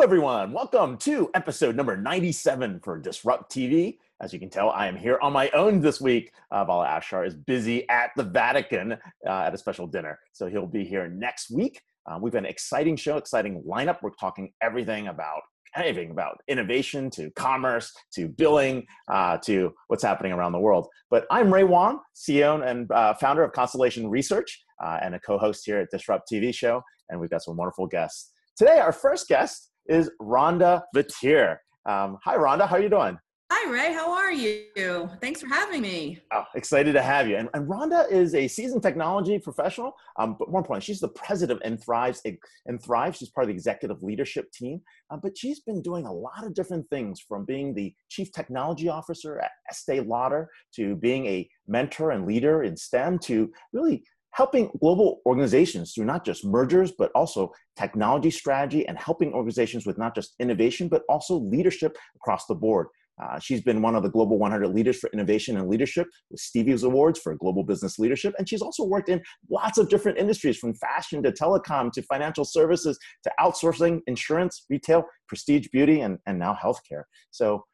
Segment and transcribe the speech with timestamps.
[0.00, 0.52] Everyone.
[0.52, 3.98] Welcome to episode number 97 for Disrupt TV.
[4.22, 6.32] As you can tell, I am here on my own this week.
[6.52, 8.98] Uh, Vala Afshar is busy at the Vatican uh,
[9.28, 11.82] at a special dinner, so he'll be here next week.
[12.06, 13.98] Uh, we've got an exciting show, exciting lineup.
[14.00, 15.42] We're talking everything about
[15.74, 20.86] anything about innovation to commerce to billing uh, to what's happening around the world.
[21.10, 25.66] But I'm Ray Wang, CEO and uh, founder of Constellation Research uh, and a co-host
[25.66, 28.30] here at Disrupt TV show, and we've got some wonderful guests.
[28.56, 31.56] Today, our first guest is Rhonda Vetere.
[31.86, 32.68] Um, hi, Rhonda.
[32.68, 33.18] How are you doing?
[33.50, 33.94] Hi, Ray.
[33.94, 35.08] How are you?
[35.22, 36.20] Thanks for having me.
[36.34, 37.36] Oh, excited to have you.
[37.36, 41.62] And, and Rhonda is a seasoned technology professional, um, but more importantly, she's the president
[41.64, 42.20] and Thrives
[42.66, 43.16] and Thrive.
[43.16, 46.52] She's part of the executive leadership team, uh, but she's been doing a lot of
[46.52, 52.10] different things from being the chief technology officer at Estee Lauder to being a mentor
[52.10, 57.52] and leader in STEM to really helping global organizations through not just mergers, but also
[57.76, 62.88] technology strategy and helping organizations with not just innovation, but also leadership across the board.
[63.20, 66.84] Uh, she's been one of the Global 100 Leaders for Innovation and Leadership with Stevie's
[66.84, 68.34] Awards for Global Business Leadership.
[68.38, 69.20] And she's also worked in
[69.50, 75.04] lots of different industries from fashion to telecom to financial services to outsourcing, insurance, retail,
[75.26, 77.02] prestige beauty, and, and now healthcare.
[77.30, 77.64] So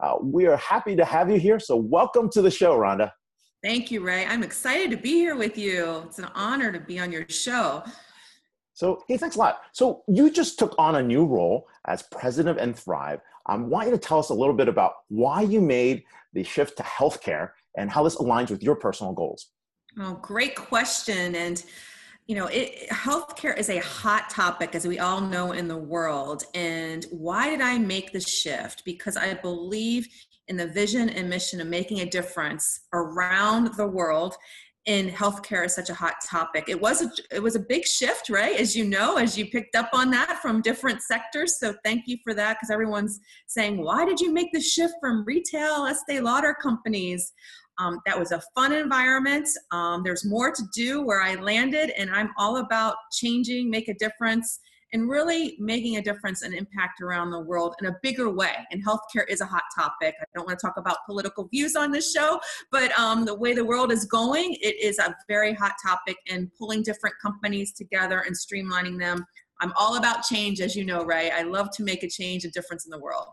[0.00, 1.58] uh, we are happy to have you here.
[1.58, 3.10] So welcome to the show, Rhonda.
[3.66, 4.24] Thank you, Ray.
[4.24, 6.04] I'm excited to be here with you.
[6.06, 7.82] It's an honor to be on your show.
[8.74, 9.62] So, hey, thanks a lot.
[9.72, 13.20] So, you just took on a new role as president of nThrive.
[13.46, 16.44] Um, I want you to tell us a little bit about why you made the
[16.44, 19.48] shift to healthcare and how this aligns with your personal goals.
[19.98, 21.34] Oh, great question.
[21.34, 21.64] And
[22.28, 26.44] you know, it, healthcare is a hot topic, as we all know in the world.
[26.54, 28.84] And why did I make the shift?
[28.84, 30.06] Because I believe
[30.48, 34.36] in the vision and mission of making a difference around the world
[34.86, 36.64] in healthcare is such a hot topic.
[36.68, 38.58] It was a, it was a big shift, right?
[38.58, 41.58] As you know, as you picked up on that from different sectors.
[41.58, 43.18] So thank you for that because everyone's
[43.48, 47.32] saying, why did you make the shift from retail Estee Lauder companies?
[47.78, 49.48] Um, that was a fun environment.
[49.72, 53.94] Um, there's more to do where I landed, and I'm all about changing, make a
[53.94, 54.60] difference,
[54.96, 58.54] and really making a difference and impact around the world in a bigger way.
[58.70, 60.14] And healthcare is a hot topic.
[60.18, 62.40] I don't want to talk about political views on this show,
[62.72, 66.50] but um, the way the world is going, it is a very hot topic and
[66.58, 69.26] pulling different companies together and streamlining them.
[69.60, 71.30] I'm all about change, as you know, Ray.
[71.30, 73.28] I love to make a change, a difference in the world.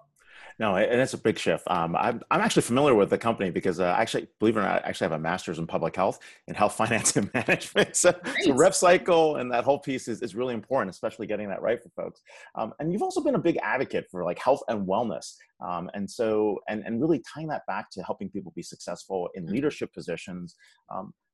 [0.60, 1.64] No, and it's a big shift.
[1.68, 4.86] Um, I'm, I'm actually familiar with the company because uh, actually, believe it or not,
[4.86, 7.96] I actually have a master's in public health and health finance and management.
[7.96, 11.62] So, so rev cycle and that whole piece is, is really important, especially getting that
[11.62, 12.22] right for folks.
[12.56, 15.36] Um, and you've also been a big advocate for like health and wellness.
[15.66, 19.44] Um, and so, and, and really tying that back to helping people be successful in
[19.44, 19.54] mm-hmm.
[19.54, 20.56] leadership positions.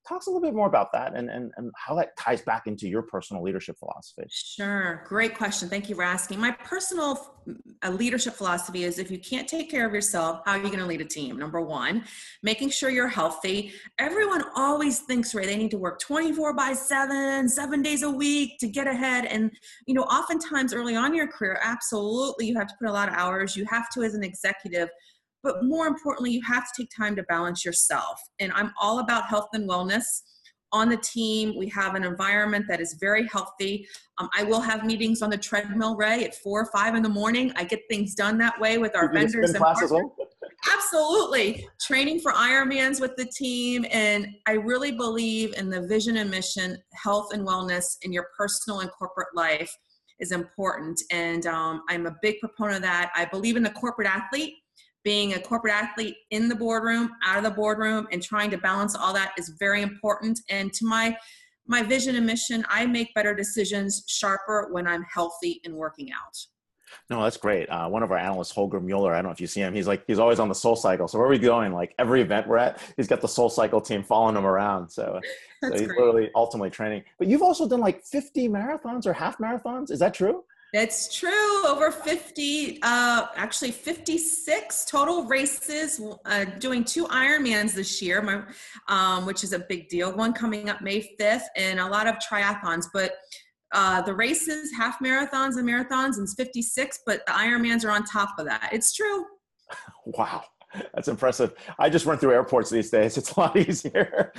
[0.09, 2.89] Talk a little bit more about that and, and, and how that ties back into
[2.89, 4.23] your personal leadership philosophy.
[4.31, 5.03] Sure.
[5.07, 5.69] Great question.
[5.69, 6.39] Thank you for asking.
[6.39, 7.35] My personal
[7.83, 10.79] uh, leadership philosophy is if you can't take care of yourself, how are you going
[10.79, 11.37] to lead a team?
[11.37, 12.03] Number one,
[12.41, 13.71] making sure you're healthy.
[13.99, 18.57] Everyone always thinks, right, they need to work 24 by 7, seven days a week
[18.61, 19.25] to get ahead.
[19.25, 19.51] And,
[19.85, 23.09] you know, oftentimes early on in your career, absolutely, you have to put a lot
[23.09, 23.55] of hours.
[23.55, 24.89] You have to, as an executive,
[25.43, 28.19] but more importantly, you have to take time to balance yourself.
[28.39, 30.03] And I'm all about health and wellness.
[30.71, 33.87] On the team, we have an environment that is very healthy.
[34.19, 37.09] Um, I will have meetings on the treadmill, Ray, at four or five in the
[37.09, 37.51] morning.
[37.55, 39.91] I get things done that way with our vendors and partners.
[39.91, 40.15] Well?
[40.71, 41.67] Absolutely.
[41.81, 43.85] Training for Ironmans with the team.
[43.91, 48.81] And I really believe in the vision and mission, health and wellness in your personal
[48.81, 49.73] and corporate life
[50.19, 51.01] is important.
[51.11, 53.11] And um, I'm a big proponent of that.
[53.15, 54.53] I believe in the corporate athlete
[55.03, 58.95] being a corporate athlete in the boardroom, out of the boardroom, and trying to balance
[58.95, 60.39] all that is very important.
[60.49, 61.17] And to my
[61.67, 66.35] my vision and mission, I make better decisions sharper when I'm healthy and working out.
[67.11, 67.69] No, that's great.
[67.69, 69.73] Uh, one of our analysts, Holger Mueller, I don't know if you see him.
[69.73, 71.09] He's like he's always on the SoulCycle.
[71.09, 71.71] So where are we going?
[71.71, 74.89] Like every event we're at, he's got the SoulCycle team following him around.
[74.89, 75.19] So,
[75.63, 75.99] so he's great.
[75.99, 77.03] literally ultimately training.
[77.17, 79.91] But you've also done like 50 marathons or half marathons.
[79.91, 80.43] Is that true?
[80.71, 81.65] That's true.
[81.67, 88.43] Over 50, uh, actually 56 total races, uh, doing two Ironmans this year, my,
[88.87, 90.15] um, which is a big deal.
[90.15, 92.85] One coming up May 5th, and a lot of triathlons.
[92.93, 93.13] But
[93.71, 98.35] uh, the races, half marathons and marathons, and 56, but the Ironmans are on top
[98.37, 98.69] of that.
[98.71, 99.25] It's true.
[100.05, 100.43] Wow.
[100.93, 101.53] That's impressive.
[101.77, 103.17] I just run through airports these days.
[103.17, 104.31] It's a lot easier.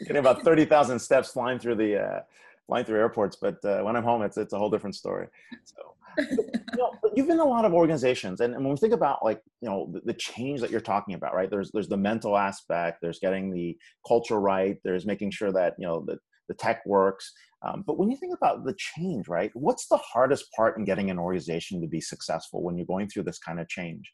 [0.00, 2.20] Getting about 30,000 steps flying through the uh,
[2.68, 5.26] flying through airports, but uh, when I'm home, it's it's a whole different story.
[5.64, 8.92] So, you know, you've been in a lot of organizations, and, and when we think
[8.92, 11.48] about like you know the, the, change that you're talking about, right?
[11.48, 15.86] There's there's the mental aspect, there's getting the culture right, there's making sure that you
[15.86, 16.18] know that
[16.48, 17.32] the tech works.
[17.64, 21.10] Um, but when you think about the change, right, what's the hardest part in getting
[21.10, 24.12] an organization to be successful when you're going through this kind of change?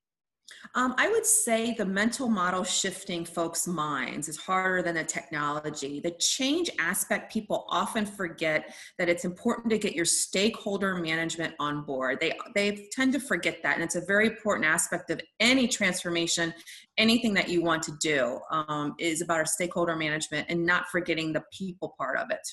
[0.74, 6.00] Um, I would say the mental model shifting folks' minds is harder than the technology.
[6.00, 11.82] The change aspect, people often forget that it's important to get your stakeholder management on
[11.82, 12.18] board.
[12.20, 16.52] They, they tend to forget that, and it's a very important aspect of any transformation,
[16.98, 21.32] anything that you want to do um, is about our stakeholder management and not forgetting
[21.32, 22.46] the people part of it.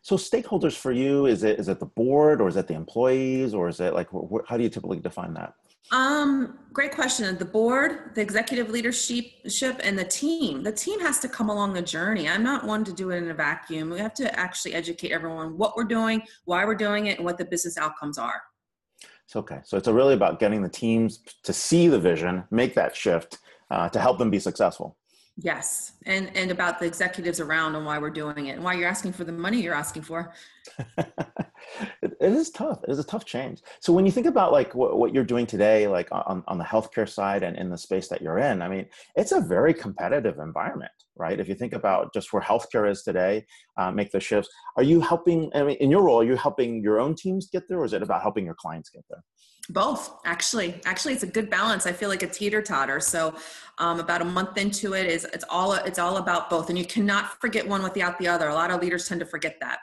[0.00, 3.52] So stakeholders for you, is it is it the board or is it the employees
[3.52, 4.08] or is it like
[4.46, 5.54] how do you typically define that?
[5.92, 7.36] Um, great question.
[7.36, 9.26] The board, the executive leadership,
[9.82, 10.62] and the team.
[10.62, 12.28] The team has to come along the journey.
[12.28, 13.90] I'm not one to do it in a vacuum.
[13.90, 17.38] We have to actually educate everyone what we're doing, why we're doing it, and what
[17.38, 18.42] the business outcomes are.
[19.26, 19.60] It's okay.
[19.64, 23.38] So it's really about getting the teams to see the vision, make that shift,
[23.70, 24.96] uh, to help them be successful.
[25.36, 28.88] Yes, and and about the executives around and why we're doing it, and why you're
[28.88, 30.32] asking for the money you're asking for.
[30.96, 32.78] it, is tough.
[32.84, 33.60] It is a tough change.
[33.80, 36.64] So when you think about like what, what you're doing today, like on, on the
[36.64, 38.86] healthcare side and in the space that you're in, I mean,
[39.16, 41.40] it's a very competitive environment, right?
[41.40, 43.44] If you think about just where healthcare is today,
[43.76, 44.48] uh, make the shifts.
[44.76, 45.50] Are you helping?
[45.52, 47.92] I mean, in your role, are you helping your own teams get there, or is
[47.92, 49.24] it about helping your clients get there?
[49.68, 50.80] Both actually.
[50.84, 51.86] Actually it's a good balance.
[51.86, 53.34] I feel like a teeter totter so
[53.78, 56.68] um, about a month into it is it's all it's all about both.
[56.68, 58.48] And you cannot forget one without the other.
[58.48, 59.78] A lot of leaders tend to forget that.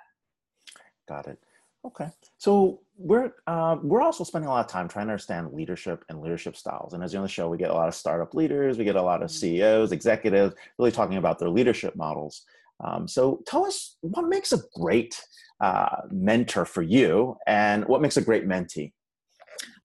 [1.07, 1.39] Got it.
[1.83, 2.10] Okay.
[2.38, 6.22] So we're uh, we're also spending a lot of time trying to understand leadership and
[6.22, 6.94] leadership styles.
[6.94, 8.77] And as you know the show we get a lot of startup leaders.
[8.77, 9.38] We get a lot of mm-hmm.
[9.38, 12.44] ceos executives really talking about their leadership models.
[12.84, 15.22] Um, so tell us what makes a great
[15.60, 18.92] uh, mentor for you and what makes a great mentee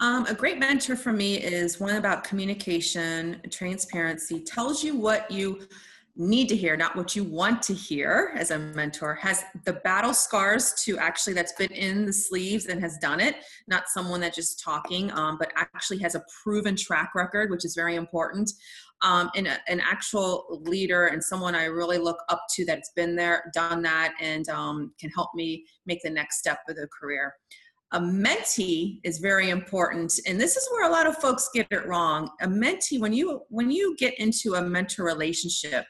[0.00, 5.66] um, a great mentor for me is one about communication, transparency, tells you what you
[6.16, 10.14] need to hear, not what you want to hear as a mentor, has the battle
[10.14, 13.36] scars to actually that's been in the sleeves and has done it,
[13.68, 17.74] not someone that just talking, um, but actually has a proven track record, which is
[17.74, 18.50] very important.
[19.02, 23.14] Um, and a, an actual leader and someone I really look up to that's been
[23.14, 27.34] there, done that, and um, can help me make the next step of the career
[27.92, 31.86] a mentee is very important and this is where a lot of folks get it
[31.86, 32.28] wrong.
[32.40, 35.84] A mentee when you when you get into a mentor relationship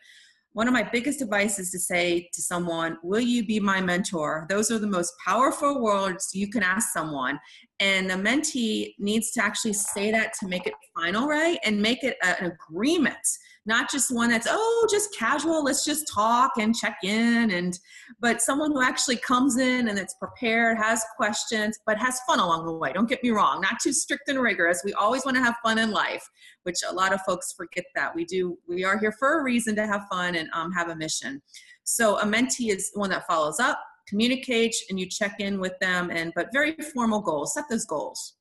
[0.57, 4.47] one of my biggest advice is to say to someone will you be my mentor?
[4.49, 7.39] Those are the most powerful words you can ask someone
[7.79, 12.03] and the mentee needs to actually say that to make it final right and make
[12.03, 13.19] it an agreement
[13.67, 17.79] not just one that's oh just casual let's just talk and check in and
[18.21, 22.65] but someone who actually comes in and it's prepared has questions but has fun along
[22.65, 22.93] the way.
[22.93, 24.83] Don't get me wrong not too strict and rigorous.
[24.85, 26.27] We always want to have fun in life
[26.63, 28.15] which a lot of folks forget that.
[28.15, 30.97] We do we are here for a reason to have fun and um, have a
[30.97, 31.43] mission.
[31.85, 36.11] So a mentee is one that follows up communicates and you check in with them
[36.11, 37.55] and but very formal goals.
[37.55, 38.35] Set those goals.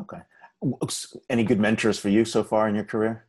[0.00, 0.18] Okay.
[1.30, 3.27] Any good mentors for you so far in your career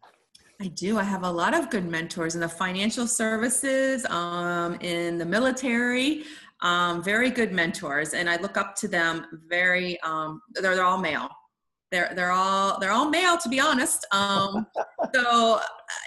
[0.62, 0.98] I do.
[0.98, 6.26] I have a lot of good mentors in the financial services, um, in the military,
[6.60, 9.26] um, very good mentors, and I look up to them.
[9.48, 11.30] Very, um, they're, they're all male.
[11.92, 14.06] They're they're all they're all male, to be honest.
[14.12, 14.68] Um,
[15.16, 15.60] so,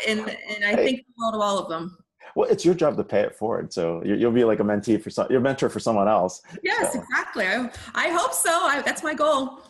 [0.06, 1.96] and and I think well of all of them.
[2.36, 3.72] Well, it's your job to pay it forward.
[3.72, 6.42] So you'll be like a mentee for some, your mentor for someone else.
[6.62, 7.00] Yes, so.
[7.00, 7.46] exactly.
[7.46, 8.50] I, I hope so.
[8.50, 9.60] I, that's my goal.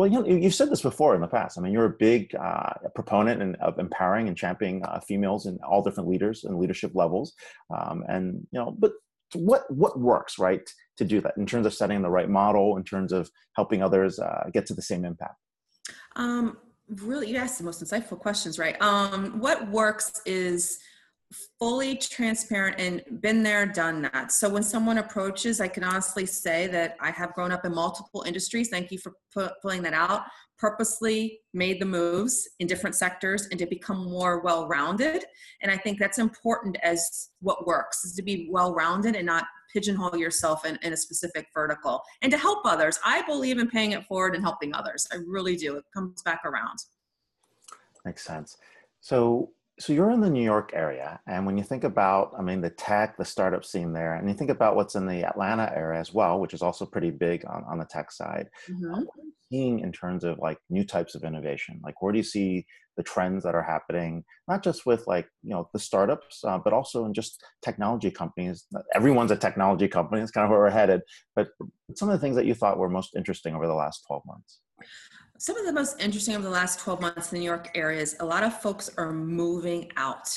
[0.00, 1.58] Well, you know, you've said this before in the past.
[1.58, 5.58] I mean, you're a big uh, proponent and, of empowering and championing uh, females in
[5.62, 7.34] all different leaders and leadership levels.
[7.68, 8.92] Um, and you know, but
[9.34, 10.66] what what works right
[10.96, 14.18] to do that in terms of setting the right model, in terms of helping others
[14.18, 15.34] uh, get to the same impact?
[16.16, 16.56] Um,
[16.88, 18.80] really, you asked the most insightful questions, right?
[18.80, 20.78] Um, what works is
[21.58, 24.32] fully transparent and been there, done that.
[24.32, 28.24] So when someone approaches, I can honestly say that I have grown up in multiple
[28.26, 28.68] industries.
[28.68, 29.14] Thank you for
[29.62, 30.24] pulling that out.
[30.58, 35.24] Purposely made the moves in different sectors and to become more well rounded.
[35.62, 39.44] And I think that's important as what works is to be well rounded and not
[39.72, 42.98] pigeonhole yourself in, in a specific vertical and to help others.
[43.04, 45.06] I believe in paying it forward and helping others.
[45.12, 45.76] I really do.
[45.76, 46.78] It comes back around.
[48.04, 48.56] Makes sense.
[49.00, 52.60] So so you're in the New York area, and when you think about, I mean,
[52.60, 55.98] the tech, the startup scene there, and you think about what's in the Atlanta area
[55.98, 58.48] as well, which is also pretty big on, on the tech side.
[58.68, 58.90] Mm-hmm.
[58.90, 61.80] what are you seeing in terms of like new types of innovation?
[61.82, 62.66] Like, where do you see
[62.98, 66.74] the trends that are happening, not just with like you know the startups, uh, but
[66.74, 68.66] also in just technology companies?
[68.94, 70.20] Everyone's a technology company.
[70.20, 71.00] It's kind of where we're headed.
[71.34, 71.48] But
[71.96, 74.60] some of the things that you thought were most interesting over the last 12 months
[75.40, 77.98] some of the most interesting over the last 12 months in the New York area
[77.98, 80.28] is a lot of folks are moving out.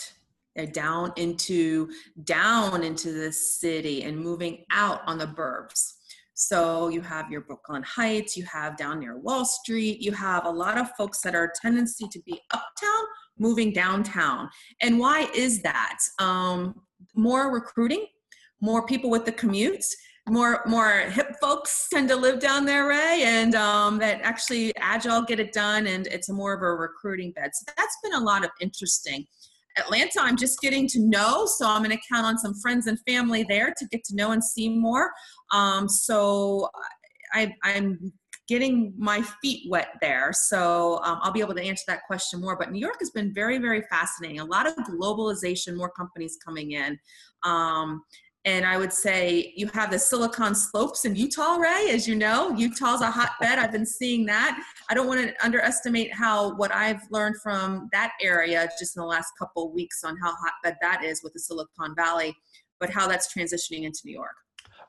[0.56, 1.92] They're down into
[2.24, 5.96] down into the city and moving out on the burbs.
[6.36, 10.50] So you have your Brooklyn Heights, you have down near Wall Street, you have a
[10.50, 13.04] lot of folks that are tendency to be uptown
[13.38, 14.50] moving downtown.
[14.82, 16.00] And why is that?
[16.20, 16.82] Um,
[17.14, 18.06] more recruiting,
[18.62, 19.88] more people with the commutes,
[20.30, 25.22] more more hip folks tend to live down there, Ray, and um, that actually agile
[25.22, 27.52] get it done, and it's more of a recruiting bed.
[27.54, 29.26] So that's been a lot of interesting.
[29.78, 32.98] Atlanta, I'm just getting to know, so I'm going to count on some friends and
[33.08, 35.12] family there to get to know and see more.
[35.52, 36.70] Um, so
[37.34, 38.14] I, I'm
[38.48, 40.32] getting my feet wet there.
[40.32, 42.58] So um, I'll be able to answer that question more.
[42.58, 44.42] But New York has been very, very fascinating.
[44.42, 47.00] A lot of globalization, more companies coming in.
[47.44, 48.04] Um,
[48.46, 51.90] and I would say you have the Silicon Slopes in Utah, Ray.
[51.92, 53.58] As you know, Utah's a hotbed.
[53.58, 54.62] I've been seeing that.
[54.90, 59.08] I don't want to underestimate how what I've learned from that area just in the
[59.08, 62.36] last couple of weeks on how hotbed that is with the Silicon Valley,
[62.80, 64.36] but how that's transitioning into New York.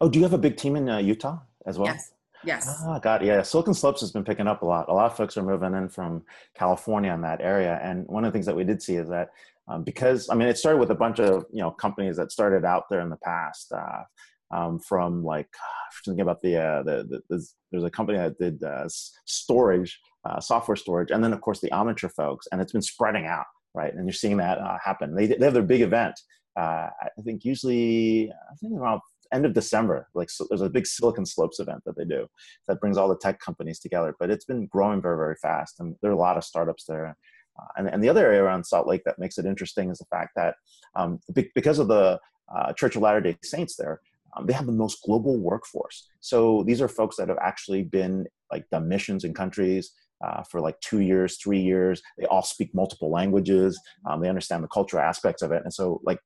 [0.01, 1.87] Oh, do you have a big team in uh, Utah as well?
[1.87, 2.11] Yes.
[2.45, 2.83] Yes.
[2.85, 3.41] Ah, God, yeah.
[3.41, 4.89] Silicon Slopes has been picking up a lot.
[4.89, 8.33] A lot of folks are moving in from California in that area, and one of
[8.33, 9.31] the things that we did see is that
[9.69, 12.65] um, because I mean, it started with a bunch of you know companies that started
[12.65, 13.73] out there in the past.
[13.73, 14.03] Uh,
[14.51, 15.49] um, from like
[16.05, 18.87] thinking about the, uh, the, the, the, there's a company that did uh,
[19.25, 23.27] storage, uh, software storage, and then of course the Omniture folks, and it's been spreading
[23.27, 23.93] out, right?
[23.93, 25.15] And you're seeing that uh, happen.
[25.15, 26.15] They, they have their big event.
[26.57, 29.01] Uh, I think usually I think around
[29.33, 30.09] end of December.
[30.15, 32.29] Like so there's a big Silicon Slopes event that they do
[32.69, 34.15] that brings all the tech companies together.
[34.19, 37.17] But it's been growing very very fast, and there are a lot of startups there.
[37.59, 40.05] Uh, and, and the other area around Salt Lake that makes it interesting is the
[40.07, 40.57] fact that
[40.97, 41.21] um,
[41.55, 42.19] because of the
[42.55, 44.01] uh, Church of Latter Day Saints there,
[44.37, 46.09] um, they have the most global workforce.
[46.21, 49.93] So these are folks that have actually been like done missions in countries.
[50.25, 53.79] Uh, for like two years, three years, they all speak multiple languages.
[54.07, 56.19] Um, they understand the cultural aspects of it, and so like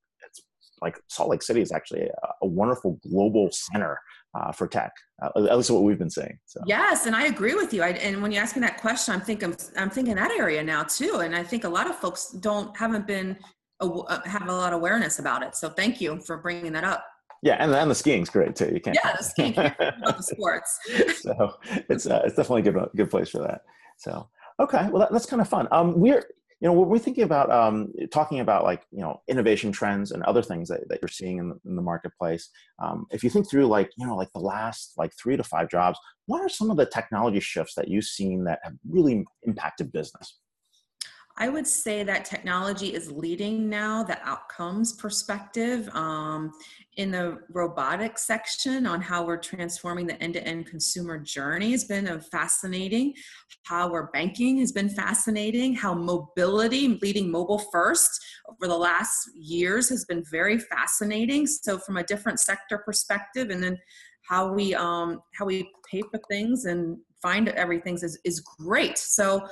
[0.81, 3.99] like Salt Lake City is actually a, a wonderful global center
[4.35, 4.93] uh, for tech.
[5.23, 6.39] Uh, at least what we've been saying.
[6.47, 6.61] So.
[6.67, 7.83] Yes, and I agree with you.
[7.83, 10.85] I, and when you ask me that question, I'm thinking I'm thinking that area now
[10.85, 11.21] too.
[11.23, 13.37] And I think a lot of folks don't haven't been
[13.81, 15.55] uh, have a lot of awareness about it.
[15.57, 17.05] So thank you for bringing that up.
[17.43, 18.71] Yeah, and, and the skiing's great too.
[18.73, 18.99] You can't.
[19.03, 19.55] Yeah, the skiing.
[19.55, 20.79] the sports.
[21.23, 21.55] so
[21.89, 23.63] it's uh, it's definitely a good good place for that.
[23.97, 24.29] So
[24.61, 25.69] okay, well that, that's kind of fun.
[25.71, 26.25] Um, we're
[26.61, 30.23] you know when we're thinking about um, talking about like you know innovation trends and
[30.25, 32.51] other things that, that you're seeing in the, in the marketplace
[32.83, 35.69] um, if you think through like you know like the last like three to five
[35.69, 39.93] jobs what are some of the technology shifts that you've seen that have really impacted
[39.93, 40.39] business
[41.41, 46.53] I would say that technology is leading now the outcomes perspective um,
[46.97, 52.21] in the robotics section on how we're transforming the end-to-end consumer journey has been a
[52.21, 53.15] fascinating.
[53.63, 55.75] How our banking has been fascinating.
[55.77, 58.11] How mobility, leading mobile first
[58.51, 61.47] over the last years has been very fascinating.
[61.47, 63.79] So from a different sector perspective, and then
[64.29, 68.99] how we um, how we pay for things and find everything is, is great.
[68.99, 69.47] So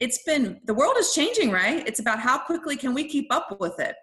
[0.00, 1.86] it's been the world is changing, right?
[1.86, 3.96] It's about how quickly can we keep up with it.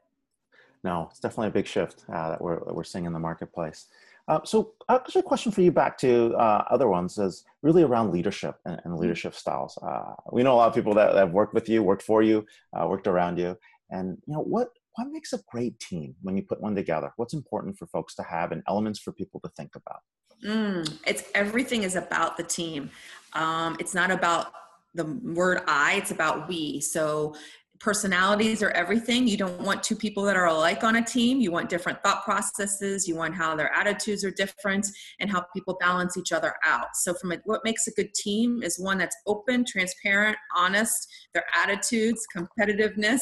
[0.84, 3.88] No, it's definitely a big shift uh, that we're that we're seeing in the marketplace.
[4.28, 8.12] Uh, so, actually, a question for you back to uh, other ones is really around
[8.12, 9.78] leadership and, and leadership styles.
[9.82, 12.24] Uh, we know a lot of people that, that, have worked with you, worked for
[12.24, 13.58] you, uh, worked around you,
[13.90, 17.12] and you know what what makes a great team when you put one together?
[17.18, 20.02] What's important for folks to have and elements for people to think about?
[20.46, 22.92] Mm, it's everything is about the team.
[23.34, 24.54] Um, it's not about
[24.94, 26.80] the word I, it's about we.
[26.82, 27.36] So
[27.84, 29.28] personalities are everything.
[29.28, 31.42] You don't want two people that are alike on a team.
[31.42, 33.10] You want different thought processes.
[33.10, 34.88] You want how their attitudes are different
[35.20, 36.96] and how people balance each other out.
[36.96, 41.44] So, from a, what makes a good team is one that's open, transparent, honest, their
[41.62, 43.22] attitudes, competitiveness,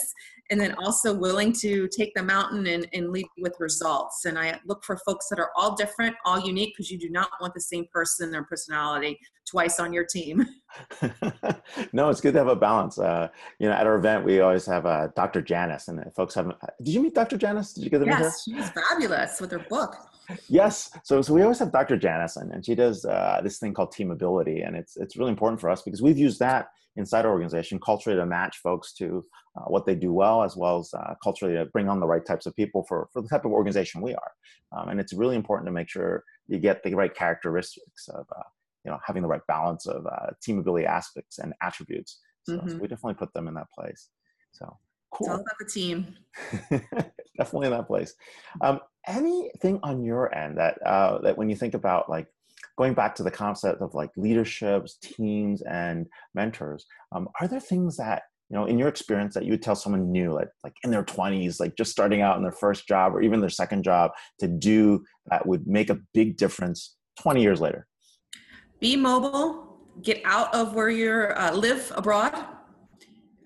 [0.52, 4.26] and then also willing to take the mountain and, and lead with results.
[4.26, 7.30] And I look for folks that are all different, all unique, because you do not
[7.40, 9.18] want the same person or personality
[9.50, 10.46] twice on your team.
[11.94, 13.00] no, it's good to have a balance.
[13.00, 13.30] Uh,
[13.60, 15.42] you know, at our event, we always have uh, Dr.
[15.42, 16.58] Janice, and folks haven't.
[16.84, 17.38] Did you meet Dr.
[17.38, 17.74] Janice?
[17.74, 18.24] Did you get to meet her?
[18.24, 19.96] Yes, she's fabulous with her book.
[20.48, 21.98] Yes, so so we always have Dr.
[21.98, 25.60] Janice, and, and she does uh, this thing called teamability, and it's it's really important
[25.60, 29.26] for us because we've used that inside our organization culturally to match folks to
[29.58, 32.26] uh, what they do well, as well as uh, culturally to bring on the right
[32.26, 34.32] types of people for, for the type of organization we are.
[34.72, 38.44] Um, and it's really important to make sure you get the right characteristics of, uh,
[38.86, 42.20] you know, having the right balance of uh, teamability aspects and attributes.
[42.44, 42.70] So, mm-hmm.
[42.70, 44.10] so, we definitely put them in that place.
[44.52, 44.78] So
[45.14, 45.28] cool.
[45.28, 46.16] It's all about the team.
[47.38, 48.14] definitely in that place.
[48.62, 52.28] Um, anything on your end that uh, that when you think about like
[52.82, 57.96] going back to the concept of like leaderships, teams, and mentors, um, are there things
[57.96, 60.90] that you know, in your experience, that you would tell someone new, like like in
[60.90, 64.12] their twenties, like just starting out in their first job or even their second job,
[64.40, 67.88] to do that would make a big difference twenty years later?
[68.80, 69.78] Be mobile.
[70.02, 72.34] Get out of where you're uh, live abroad.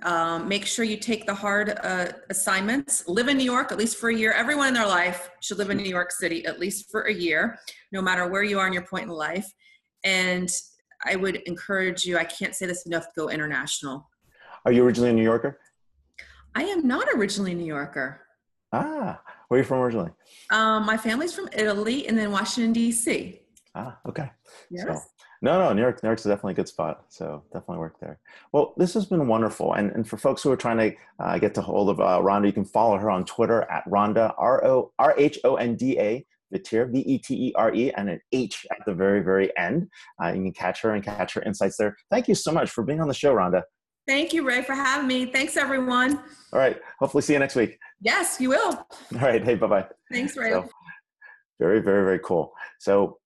[0.06, 3.08] Um, make sure you take the hard uh, assignments.
[3.08, 4.32] Live in New York at least for a year.
[4.34, 7.58] Everyone in their life should live in New York City at least for a year,
[7.92, 9.52] no matter where you are in your point in life.
[10.04, 10.48] And
[11.04, 14.08] I would encourage you, I can't say this enough, go international.
[14.64, 15.60] Are you originally a New Yorker?
[16.54, 18.22] I am not originally a New Yorker.
[18.72, 20.12] Ah, where are you from originally?
[20.52, 23.40] Um, my family's from Italy and then Washington, D.C.
[23.74, 24.30] Ah, okay.
[24.70, 24.86] Yes.
[24.86, 25.02] So,
[25.42, 27.06] no, no, New York, New York's definitely a good spot.
[27.10, 28.20] So definitely work there.
[28.52, 29.74] Well, this has been wonderful.
[29.74, 32.48] And, and for folks who are trying to uh, get to hold of uh, Rhonda,
[32.48, 38.66] you can follow her on Twitter at Rhonda, R-O, R-H-O-N-D-A, Vetere, V-E-T-E-R-E, and an H
[38.72, 39.90] at the very, very end.
[40.24, 41.96] Uh, you can catch her and catch her insights there.
[42.10, 43.64] Thank you so much for being on the show, Rhonda.
[44.08, 45.26] Thank you, Ray, for having me.
[45.26, 46.20] Thanks, everyone.
[46.54, 46.80] All right.
[47.00, 47.80] Hopefully see you next week.
[48.02, 48.74] Yes, you will.
[48.74, 48.88] All
[49.20, 49.44] right.
[49.44, 49.88] Hey, bye-bye.
[50.12, 50.52] Thanks, Ray.
[50.52, 50.70] So,
[51.60, 52.54] very, very, very cool.
[52.80, 53.18] So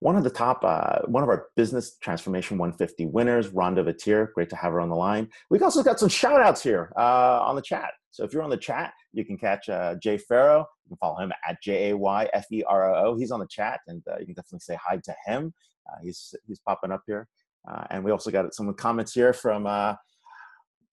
[0.00, 4.32] one of the top, uh, one of our business transformation 150 winners, Rhonda Vetere.
[4.34, 5.28] Great to have her on the line.
[5.50, 7.92] We've also got some shout outs here uh, on the chat.
[8.10, 10.66] So if you're on the chat, you can catch uh, Jay Ferro.
[10.84, 13.16] You can follow him at J A Y F E R O O.
[13.16, 15.52] He's on the chat, and uh, you can definitely say hi to him.
[15.88, 17.28] Uh, he's he's popping up here.
[17.70, 19.66] Uh, and we also got some comments here from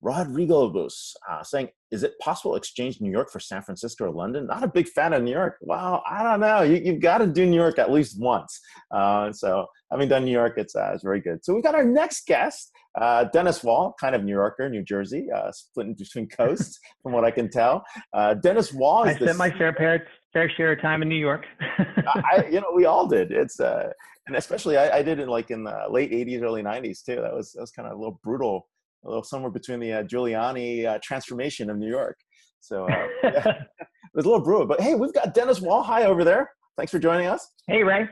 [0.02, 4.46] Rodrigo Bus uh, saying, "Is it possible exchange New York for San Francisco or London?"
[4.48, 5.58] Not a big fan of New York.
[5.62, 6.62] Well, I don't know.
[6.62, 8.60] You, have got to do New York at least once.
[8.92, 11.44] Uh, so having done New York, it's uh, it's very good.
[11.44, 15.28] So we've got our next guest, uh, Dennis Wall, kind of New Yorker, New Jersey,
[15.36, 17.84] uh, split between coasts, from what I can tell.
[18.14, 19.08] Uh, Dennis Wall.
[19.08, 21.46] I spent my fair pair fair share of time in New York.
[21.80, 23.32] I, you know, we all did.
[23.32, 23.90] It's uh,
[24.28, 27.16] and especially I, I did it like in the late '80s, early '90s too.
[27.16, 28.68] That was that was kind of a little brutal
[29.06, 32.18] a little somewhere between the uh, Giuliani uh, transformation of New York.
[32.60, 34.66] So uh, yeah, it was a little brutal.
[34.66, 35.84] But hey, we've got Dennis Wall.
[35.84, 36.52] Hi over there.
[36.78, 37.52] Thanks for joining us.
[37.68, 38.08] Hey, Ray.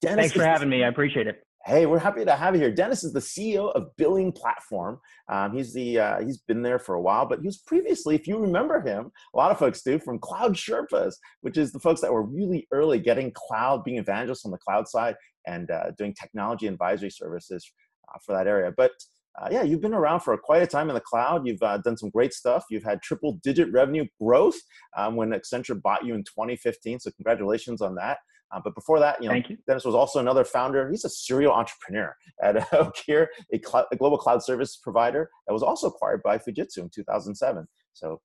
[0.00, 0.84] Dennis Thanks for having me.
[0.84, 1.42] I appreciate it.
[1.64, 2.70] Hey, we're happy to have you here.
[2.70, 5.00] Dennis is the CEO of Billing Platform.
[5.28, 8.28] Um, he's the uh, he's been there for a while, but he was previously, if
[8.28, 12.00] you remember him, a lot of folks do, from Cloud Sherpas, which is the folks
[12.02, 16.14] that were really early getting cloud, being evangelists on the cloud side, and uh, doing
[16.14, 17.68] technology advisory services
[18.08, 18.70] uh, for that area.
[18.76, 18.92] But
[19.40, 21.46] uh, yeah, you've been around for quite a time in the cloud.
[21.46, 22.64] You've uh, done some great stuff.
[22.70, 24.56] You've had triple digit revenue growth
[24.96, 27.00] um, when Accenture bought you in 2015.
[27.00, 28.18] So congratulations on that.
[28.54, 29.56] Uh, but before that, you know, you.
[29.66, 30.88] Dennis was also another founder.
[30.90, 35.64] He's a serial entrepreneur at Okeer, a, cl- a, global cloud service provider that was
[35.64, 37.66] also acquired by Fujitsu in 2007.
[37.92, 38.20] So,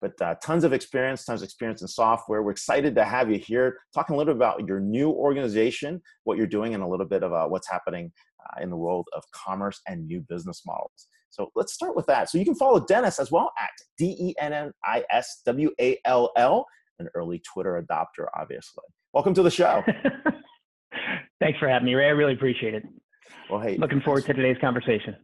[0.00, 2.42] but uh, tons of experience, tons of experience in software.
[2.42, 6.38] We're excited to have you here, talking a little bit about your new organization, what
[6.38, 8.12] you're doing, and a little bit of uh, what's happening
[8.46, 11.08] uh, in the world of commerce and new business models.
[11.30, 12.30] So let's start with that.
[12.30, 15.70] So you can follow Dennis as well at D E N N I S W
[15.80, 16.66] A L L,
[16.98, 18.84] an early Twitter adopter, obviously.
[19.12, 19.82] Welcome to the show.
[21.40, 22.06] thanks for having me, Ray.
[22.06, 22.84] I really appreciate it.
[23.50, 25.16] Well, hey, looking forward to today's conversation.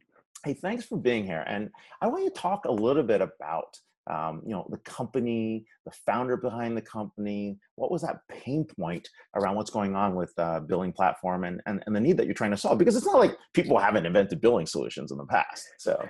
[0.44, 1.44] Hey, thanks for being here.
[1.46, 3.76] And I want you to talk a little bit about
[4.10, 9.08] um, you know the company the founder behind the company what was that pain point
[9.36, 12.34] around what's going on with uh, billing platform and, and and the need that you're
[12.34, 12.78] trying to solve?
[12.78, 16.02] Because it's not like people haven't invented billing solutions in the past so.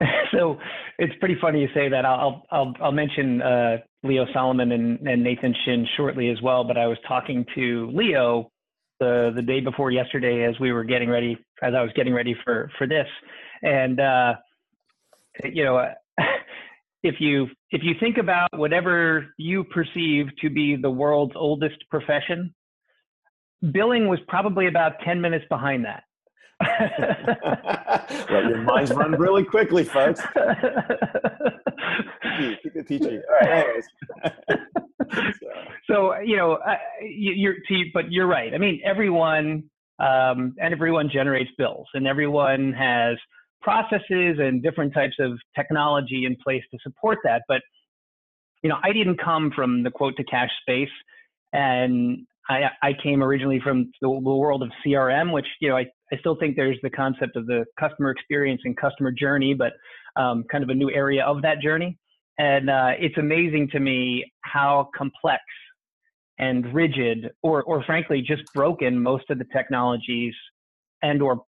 [0.32, 0.58] So
[0.98, 2.04] it's pretty funny you say that.
[2.04, 6.76] I'll i'll i'll mention uh, leo solomon and, and nathan shin shortly as well but
[6.76, 8.50] i was talking to leo
[9.00, 12.36] the the day before yesterday as we were getting ready as i was getting ready
[12.44, 13.06] for for this.
[13.62, 14.34] And uh
[15.44, 15.92] you know
[17.02, 22.54] if you if you think about whatever you perceive to be the world's oldest profession,
[23.72, 26.04] billing was probably about 10 minutes behind that.
[28.30, 30.20] well, your minds run really quickly, folks.
[32.62, 33.18] Keep it peachy.
[33.18, 33.84] All right, anyways.
[35.86, 37.54] so, you know, uh, you're,
[37.94, 38.52] but you're right.
[38.54, 43.16] I mean, everyone um, and everyone generates bills, and everyone has
[43.60, 47.42] processes and different types of technology in place to support that.
[47.48, 47.62] But
[48.62, 50.88] you know, I didn't come from the quote to cash space,
[51.52, 55.86] and I, I came originally from the, the world of CRM, which you know I,
[56.12, 59.72] I still think there's the concept of the customer experience and customer journey, but
[60.16, 61.96] um, kind of a new area of that journey.
[62.38, 65.42] And uh, it's amazing to me how complex
[66.38, 70.34] and rigid, or or frankly just broken, most of the technologies
[71.02, 71.42] and or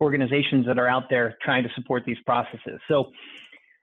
[0.00, 2.80] organizations that are out there trying to support these processes.
[2.88, 3.10] So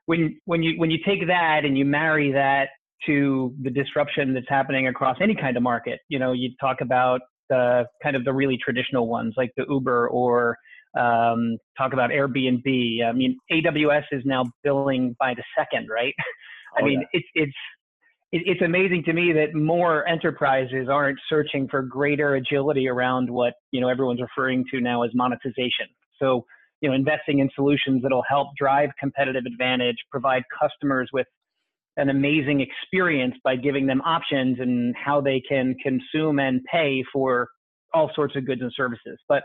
[0.05, 2.69] when when you when you take that and you marry that
[3.07, 7.21] to the disruption that's happening across any kind of market, you know, you talk about
[7.49, 10.57] the kind of the really traditional ones like the Uber or
[10.99, 12.67] Um, talk about Airbnb.
[13.09, 16.13] I mean, AWS is now billing by the second, right?
[16.77, 17.19] I Oh, mean, yeah.
[17.19, 17.57] it's it's
[18.33, 23.79] it's amazing to me that more enterprises aren't searching for greater agility around what you
[23.81, 25.87] know everyone's referring to now as monetization.
[26.21, 26.45] So
[26.81, 31.27] you know, investing in solutions that'll help drive competitive advantage, provide customers with
[31.97, 37.49] an amazing experience by giving them options and how they can consume and pay for
[37.93, 39.19] all sorts of goods and services.
[39.27, 39.43] But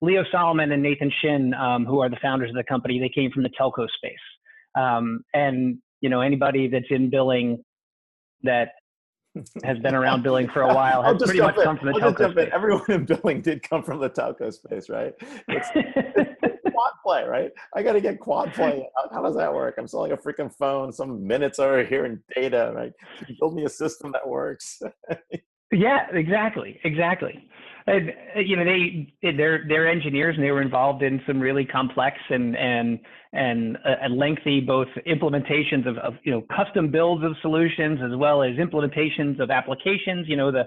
[0.00, 3.30] Leo Solomon and Nathan Shin, um, who are the founders of the company, they came
[3.30, 4.14] from the telco space.
[4.76, 7.62] Um, and you know, anybody that's in billing
[8.42, 8.70] that
[9.64, 11.62] has been around billing for a while has pretty much in.
[11.62, 12.32] come from the I'll telco in.
[12.32, 12.50] space.
[12.52, 15.14] Everyone in billing did come from the telco space, right?
[15.48, 17.50] It's quad play, right?
[17.74, 18.86] I got to get quad play.
[18.96, 19.76] How, how does that work?
[19.78, 22.92] I'm selling a freaking phone, some minutes over here in data, right?
[23.40, 24.80] Build me a system that works?
[25.72, 27.48] Yeah, exactly, exactly.
[27.86, 31.64] And uh, you know, they they're they're engineers and they were involved in some really
[31.64, 33.00] complex and and
[33.32, 38.42] and uh, lengthy both implementations of, of you know custom builds of solutions as well
[38.42, 40.28] as implementations of applications.
[40.28, 40.64] You know, the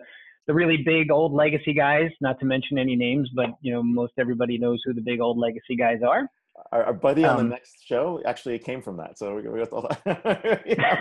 [0.47, 4.13] the really big old legacy guys, not to mention any names, but you know, most
[4.17, 6.29] everybody knows who the big old legacy guys are.
[6.71, 9.59] Our, our buddy on Um, the next show actually came from that, so we, we
[9.59, 10.95] got the, yeah,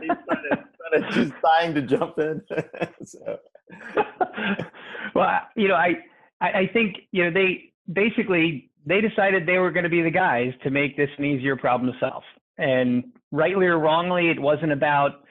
[0.00, 2.42] he's, trying to, trying to, he's dying to jump in.
[3.04, 3.38] so,
[5.14, 5.94] well, you know, I,
[6.40, 10.52] I think you know they basically they decided they were going to be the guys
[10.62, 12.22] to make this an easier problem to solve.
[12.58, 15.24] And rightly or wrongly, it wasn't about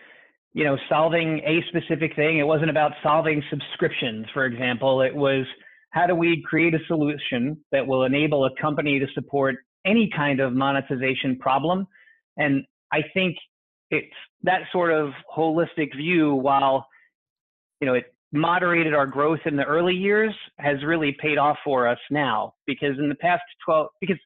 [0.54, 2.40] you know solving a specific thing.
[2.40, 5.02] It wasn't about solving subscriptions, for example.
[5.02, 5.46] It was
[5.92, 10.40] how do we create a solution that will enable a company to support any kind
[10.40, 11.88] of monetization problem?
[12.38, 13.38] And I think
[13.92, 14.08] it's
[14.42, 16.88] that sort of holistic view, while
[17.80, 21.88] you know it moderated our growth in the early years, has really paid off for
[21.88, 22.54] us now.
[22.66, 24.18] Because in the past 12, because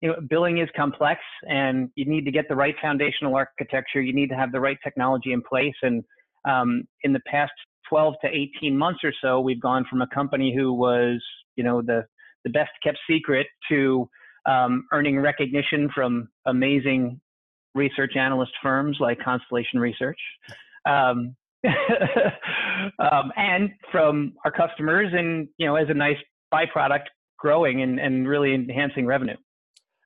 [0.00, 4.00] you know billing is complex, and you need to get the right foundational architecture.
[4.00, 6.04] You need to have the right technology in place, and
[6.48, 7.52] um, in the past
[7.88, 11.22] 12 to 18 months or so, we've gone from a company who was,
[11.56, 12.04] you know, the
[12.44, 14.08] the best kept secret to
[14.46, 17.20] um, earning recognition from amazing
[17.74, 20.18] research analyst firms like Constellation Research,
[20.88, 21.34] um,
[22.98, 26.16] um, and from our customers, and you know, as a nice
[26.52, 27.04] byproduct,
[27.38, 29.36] growing and, and really enhancing revenue.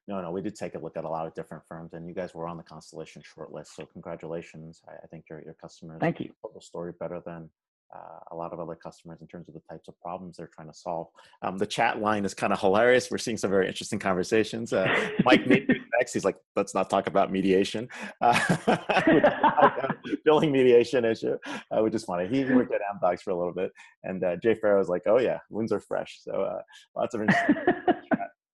[0.08, 2.14] no, no, we did take a look at a lot of different firms, and you
[2.14, 3.68] guys were on the Constellation shortlist.
[3.68, 4.80] So congratulations.
[4.88, 6.30] I, I think your your customers Thank you.
[6.40, 7.50] told the story better than
[7.94, 10.68] uh, a lot of other customers in terms of the types of problems they're trying
[10.68, 11.08] to solve.
[11.42, 13.10] Um, the chat line is kind of hilarious.
[13.10, 14.72] We're seeing some very interesting conversations.
[14.72, 14.86] Uh,
[15.24, 16.12] Mike made next.
[16.12, 17.88] He's like, let's not talk about mediation,
[18.20, 21.36] uh, which is like a billing mediation issue,
[21.70, 22.28] uh, which is funny.
[22.28, 23.72] He worked at Amdocs for a little bit,
[24.04, 26.20] and uh, Jay Ferro was like, oh yeah, wounds are fresh.
[26.22, 26.62] So uh,
[26.96, 27.56] lots of interesting.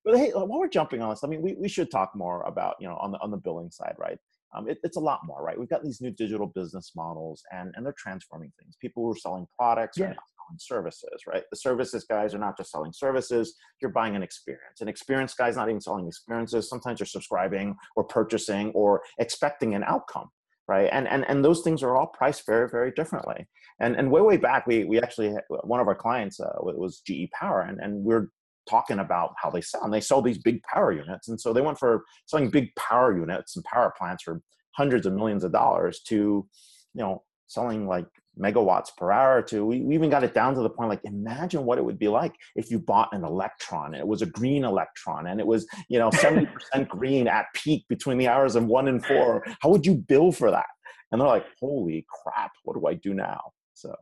[0.05, 2.77] But hey, while we're jumping on this, I mean, we, we should talk more about,
[2.79, 4.17] you know, on the on the billing side, right?
[4.55, 5.57] Um, it, it's a lot more, right?
[5.59, 8.75] We've got these new digital business models, and and they're transforming things.
[8.81, 10.09] People who are selling products are Yeah.
[10.09, 11.43] now selling services, right?
[11.51, 14.81] The services guys are not just selling services; you're buying an experience.
[14.81, 16.69] An experience guy's not even selling experiences.
[16.69, 20.29] Sometimes you're subscribing or purchasing or expecting an outcome,
[20.67, 20.89] right?
[20.91, 23.47] And and and those things are all priced very very differently.
[23.79, 27.29] And and way way back, we we actually one of our clients uh, was GE
[27.39, 28.29] Power, and and we're
[28.69, 31.61] talking about how they sell and they sell these big power units and so they
[31.61, 36.01] went for selling big power units and power plants for hundreds of millions of dollars
[36.01, 36.47] to
[36.93, 38.05] you know selling like
[38.39, 41.65] megawatts per hour to we, we even got it down to the point like imagine
[41.65, 44.63] what it would be like if you bought an electron and it was a green
[44.63, 46.47] electron and it was you know 70%
[46.87, 49.43] green at peak between the hours of one and four.
[49.61, 50.67] How would you bill for that?
[51.11, 53.41] And they're like holy crap what do i do now?
[53.73, 53.93] So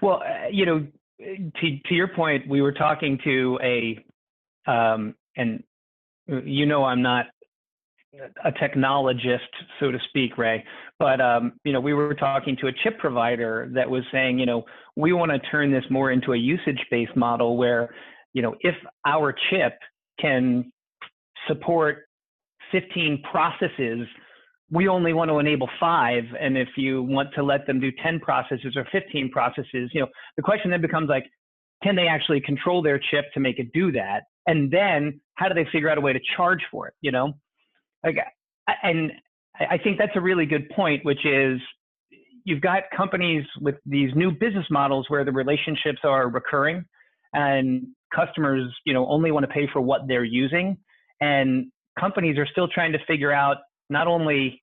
[0.00, 0.86] Well, uh, you know,
[1.22, 4.04] to to your point, we were talking to a,
[4.70, 5.62] um, and
[6.26, 7.26] you know, I'm not
[8.44, 9.38] a technologist,
[9.80, 10.64] so to speak, Ray.
[10.98, 14.46] But um, you know, we were talking to a chip provider that was saying, you
[14.46, 14.64] know,
[14.96, 17.94] we want to turn this more into a usage-based model where,
[18.34, 18.74] you know, if
[19.06, 19.78] our chip
[20.20, 20.70] can
[21.48, 22.04] support
[22.70, 24.06] 15 processes
[24.72, 28.18] we only want to enable five and if you want to let them do 10
[28.20, 31.26] processes or 15 processes you know the question then becomes like
[31.82, 34.22] can they actually control their chip to make it do that?
[34.46, 37.32] And then how do they figure out a way to charge for it you know?
[38.04, 38.16] Like
[38.82, 39.12] and
[39.70, 41.60] i think that's a really good point which is
[42.44, 46.84] you've got companies with these new business models where the relationships are recurring
[47.34, 50.76] and customers you know only want to pay for what they're using.
[51.20, 53.58] And companies are still trying to figure out
[53.90, 54.61] not only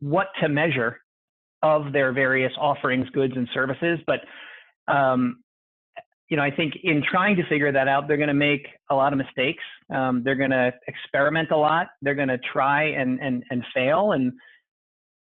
[0.00, 1.00] what to measure
[1.62, 4.20] of their various offerings, goods, and services, but
[4.92, 5.38] um,
[6.28, 8.94] you know, I think in trying to figure that out, they're going to make a
[8.94, 9.62] lot of mistakes.
[9.94, 11.88] Um, they're going to experiment a lot.
[12.02, 14.32] They're going to try and, and, and fail and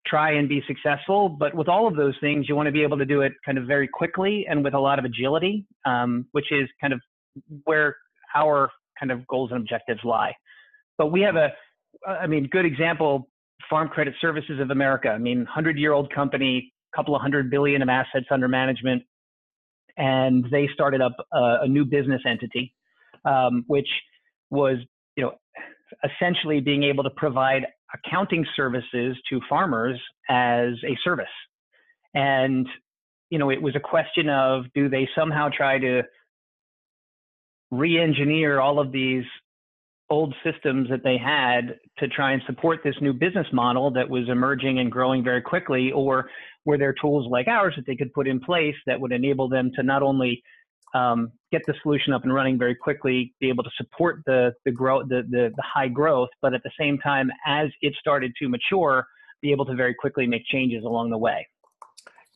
[0.05, 1.29] try and be successful.
[1.29, 3.57] But with all of those things, you want to be able to do it kind
[3.57, 7.01] of very quickly and with a lot of agility, um, which is kind of
[7.65, 7.97] where
[8.35, 10.33] our kind of goals and objectives lie.
[10.99, 11.51] But we have a,
[12.07, 13.29] I mean, good example,
[13.69, 15.09] Farm Credit Services of America.
[15.09, 19.03] I mean, 100 year old company, couple of hundred billion of assets under management
[19.97, 22.75] and they started up a, a new business entity,
[23.25, 23.89] um, which
[24.51, 24.79] was,
[25.17, 25.33] you know,
[26.05, 27.63] essentially being able to provide
[27.95, 31.27] accounting services to farmers as a service.
[32.15, 32.67] And,
[33.31, 36.03] you know, it was a question of do they somehow try to
[37.71, 39.25] re-engineer all of these
[40.09, 44.29] old systems that they had to try and support this new business model that was
[44.29, 46.31] emerging and growing very quickly or
[46.65, 49.71] were there tools like ours that they could put in place that would enable them
[49.75, 50.43] to not only
[50.95, 54.71] um, get the solution up and running very quickly, be able to support the the
[54.71, 59.07] the, the the high growth, but at the same time, as it started to mature,
[59.43, 61.47] be able to very quickly make changes along the way.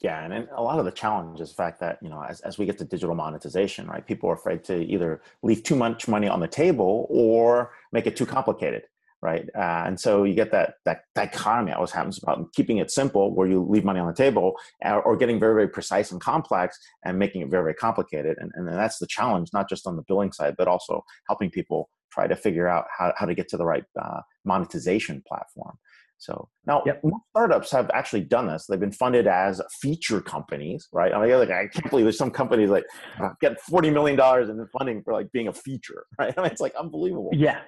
[0.00, 2.40] Yeah, and, and a lot of the challenge is the fact that you know as,
[2.40, 4.06] as we get to digital monetization, right?
[4.06, 8.16] People are afraid to either leave too much money on the table or make it
[8.16, 8.82] too complicated
[9.22, 9.48] right?
[9.54, 13.46] Uh, and so you get that that dichotomy always happens about keeping it simple, where
[13.46, 17.18] you leave money on the table, or, or getting very very precise and complex and
[17.18, 18.36] making it very very complicated.
[18.40, 21.90] And, and that's the challenge, not just on the billing side, but also helping people
[22.12, 25.78] try to figure out how, how to get to the right uh, monetization platform.
[26.20, 27.02] So now yep.
[27.30, 28.66] startups have actually done this.
[28.66, 31.14] They've been funded as feature companies, right?
[31.14, 32.84] I mean, like I can't believe there's some companies like
[33.18, 36.34] uh, get forty million dollars in funding for like being a feature, right?
[36.36, 37.30] I mean, it's like unbelievable.
[37.32, 37.60] Yeah,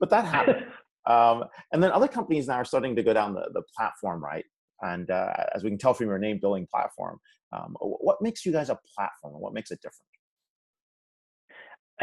[0.00, 0.62] but that happens.
[1.08, 4.44] Um, and then other companies now are starting to go down the, the platform, right?
[4.82, 7.20] And uh, as we can tell from your name, billing platform.
[7.52, 9.34] Um, what makes you guys a platform?
[9.34, 10.02] And what makes it different?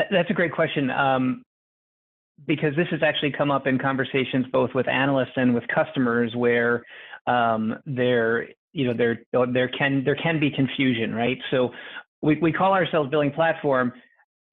[0.09, 0.89] That's a great question.
[0.89, 1.43] Um,
[2.45, 6.83] because this has actually come up in conversations both with analysts and with customers where
[7.27, 11.69] um, there you know there there can there can be confusion right so
[12.21, 13.93] we, we call ourselves billing platform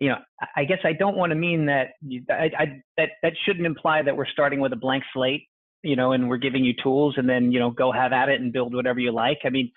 [0.00, 0.16] you know,
[0.56, 1.88] I guess I don't want to mean that
[2.30, 5.46] I, I, that that shouldn't imply that we're starting with a blank slate,
[5.82, 8.40] you know, and we're giving you tools and then you know go have at it
[8.40, 9.40] and build whatever you like.
[9.44, 9.70] I mean,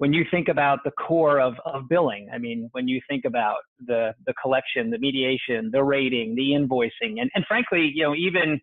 [0.00, 3.58] when you think about the core of of billing, I mean, when you think about
[3.86, 8.58] the the collection, the mediation, the rating, the invoicing, and and frankly, you know, even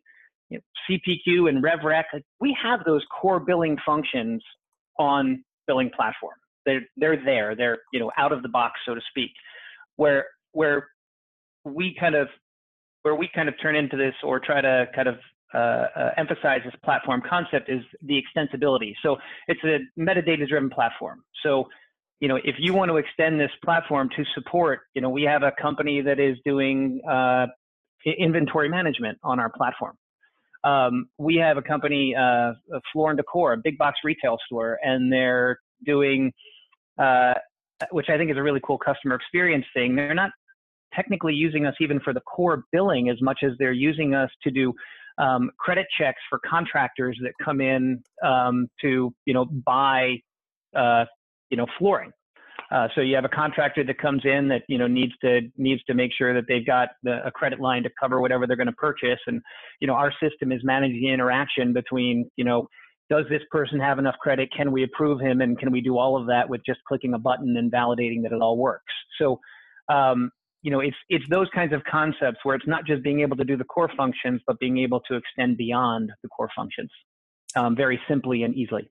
[0.50, 2.06] you know, CPQ and RevRec,
[2.42, 4.44] we have those core billing functions
[4.98, 6.34] on billing platform.
[6.66, 7.56] They're they're there.
[7.56, 9.30] They're you know out of the box, so to speak.
[9.96, 10.88] Where where
[11.64, 12.30] we kind of
[13.04, 15.18] where we kind of turn into this or try to kind of
[15.54, 18.94] emphasize this platform concept is the extensibility.
[19.04, 21.24] So it's a metadata driven platform.
[21.44, 21.68] So,
[22.20, 25.44] you know, if you want to extend this platform to support, you know, we have
[25.44, 27.48] a company that is doing uh,
[28.18, 29.96] inventory management on our platform.
[30.64, 32.54] Um, we have a company, uh,
[32.92, 36.34] Floor and Decor, a big box retail store, and they're doing,
[36.98, 37.36] uh,
[37.92, 39.96] which I think is a really cool customer experience thing.
[39.96, 40.32] They're not
[40.94, 44.52] technically using us even for the core billing as much as they're using us to
[44.52, 44.74] do
[45.18, 50.16] um, credit checks for contractors that come in um, to you know buy
[50.76, 51.06] uh,
[51.50, 52.12] you know flooring.
[52.70, 55.82] Uh, so you have a contractor that comes in that you know needs to needs
[55.86, 58.68] to make sure that they've got the, a credit line to cover whatever they're going
[58.68, 59.42] to purchase, and
[59.80, 62.68] you know our system is managing the interaction between you know
[63.10, 64.50] does this person have enough credit?
[64.56, 65.40] Can we approve him?
[65.40, 68.34] And can we do all of that with just clicking a button and validating that
[68.34, 68.94] it all works?
[69.18, 69.40] So
[69.90, 70.30] um,
[70.64, 73.44] you know, it's it's those kinds of concepts where it's not just being able to
[73.44, 76.90] do the core functions, but being able to extend beyond the core functions
[77.56, 78.90] um, very simply and easily.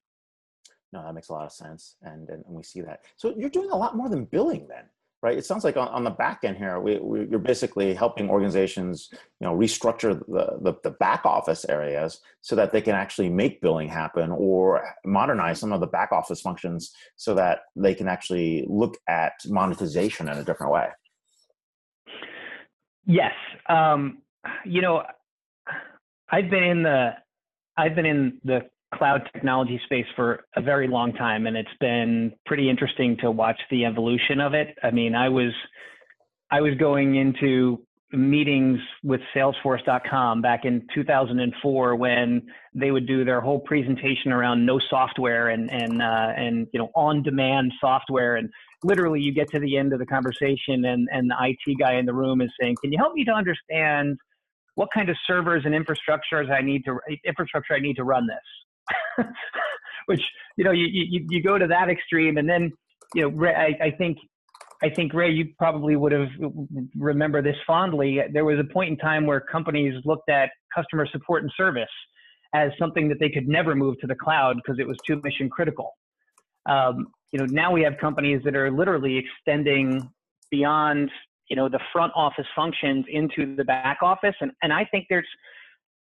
[0.92, 3.00] No, that makes a lot of sense, and, and we see that.
[3.16, 4.85] So you're doing a lot more than billing, then,
[5.20, 5.37] right?
[5.37, 9.09] It sounds like on, on the back end here, we, we, you're basically helping organizations,
[9.12, 13.61] you know, restructure the, the the back office areas so that they can actually make
[13.61, 18.64] billing happen, or modernize some of the back office functions so that they can actually
[18.68, 20.88] look at monetization in a different way.
[23.07, 23.33] Yes.
[23.69, 24.19] Um,
[24.64, 25.03] you know,
[26.31, 27.11] I've been in the
[27.77, 28.61] I've been in the
[28.95, 33.61] cloud technology space for a very long time, and it's been pretty interesting to watch
[33.71, 34.77] the evolution of it.
[34.83, 35.53] I mean, I was
[36.51, 42.42] I was going into meetings with salesforce.com back in 2004 when
[42.75, 46.90] they would do their whole presentation around no software and and uh, and you know
[46.95, 48.49] on demand software and
[48.84, 52.06] literally you get to the end of the conversation and, and the IT guy in
[52.06, 54.16] the room is saying, can you help me to understand
[54.74, 59.26] what kind of servers and infrastructures I need to infrastructure I need to run this?
[60.06, 60.22] Which,
[60.56, 62.72] you know, you, you, you go to that extreme and then,
[63.14, 64.18] you know, I, I think
[64.82, 66.28] I think Ray, you probably would have
[66.98, 68.20] remember this fondly.
[68.32, 71.88] There was a point in time where companies looked at customer support and service
[72.54, 75.48] as something that they could never move to the cloud because it was too mission
[75.48, 75.92] critical.
[76.66, 80.10] Um, you know, now we have companies that are literally extending
[80.50, 81.10] beyond
[81.48, 85.26] you know the front office functions into the back office, and and I think there's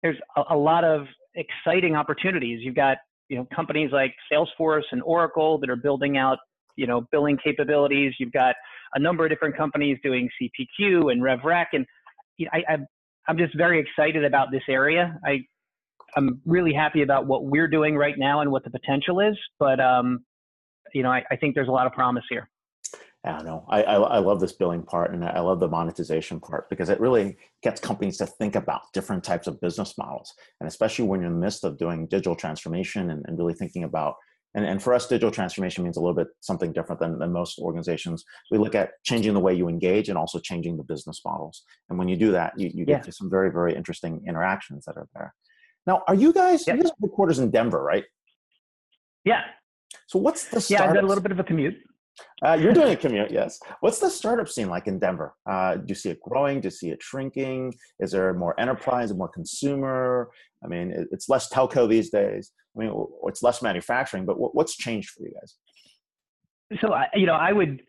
[0.02, 2.60] there's a, a lot of exciting opportunities.
[2.62, 2.98] You've got
[3.28, 6.38] you know companies like Salesforce and Oracle that are building out
[6.76, 8.14] you know billing capabilities.
[8.18, 8.54] You've got
[8.94, 11.86] a number of different companies doing CPQ and RevRec, and
[12.38, 12.86] you know, I, I'm
[13.28, 15.18] I'm just very excited about this area.
[15.24, 15.40] I
[16.16, 19.80] I'm really happy about what we're doing right now and what the potential is, but
[19.80, 20.24] um,
[20.94, 22.48] you know I, I think there's a lot of promise here.
[23.24, 23.64] I don't know.
[23.68, 26.98] I, I, I, love this billing part and I love the monetization part because it
[26.98, 30.34] really gets companies to think about different types of business models.
[30.58, 33.84] And especially when you're in the midst of doing digital transformation and, and really thinking
[33.84, 34.16] about
[34.54, 37.58] and, and for us, digital transformation means a little bit something different than, than most
[37.58, 38.24] organizations.
[38.50, 41.62] We look at changing the way you engage and also changing the business models.
[41.88, 43.02] And when you do that, you, you get yeah.
[43.02, 45.34] to some very, very interesting interactions that are there.
[45.86, 46.74] Now, are you guys, yeah.
[46.74, 48.04] you guys headquarters in Denver, right?
[49.24, 49.42] Yeah.
[50.06, 51.76] So what's the Yeah, I've got a little bit of a commute.
[52.44, 53.58] Uh, you're doing a commute, yes.
[53.80, 55.34] What's the startup scene like in Denver?
[55.48, 56.60] Uh, do you see it growing?
[56.60, 57.72] Do you see it shrinking?
[58.00, 60.30] Is there more enterprise, more consumer?
[60.64, 62.52] I mean, it's less telco these days.
[62.76, 65.56] I mean, it's less manufacturing, but what's changed for you guys?
[66.80, 67.82] So, you know, I would,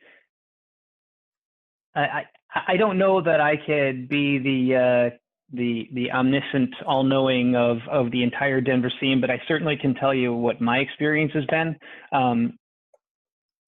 [1.96, 2.24] I,
[2.68, 5.18] I don't know that I could be the, uh,
[5.54, 10.13] the, the omniscient, all-knowing of, of the entire Denver scene, but I certainly can tell
[10.13, 11.76] you what my experience has been.
[12.12, 12.58] Um,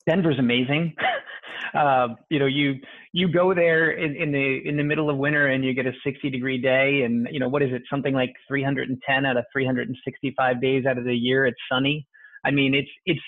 [0.08, 0.96] Denver's amazing.
[1.74, 2.76] uh, you know, you
[3.12, 5.94] you go there in, in the in the middle of winter and you get a
[6.04, 7.82] 60 degree day, and you know what is it?
[7.90, 12.08] Something like 310 out of 365 days out of the year it's sunny.
[12.46, 13.22] I mean, it's it's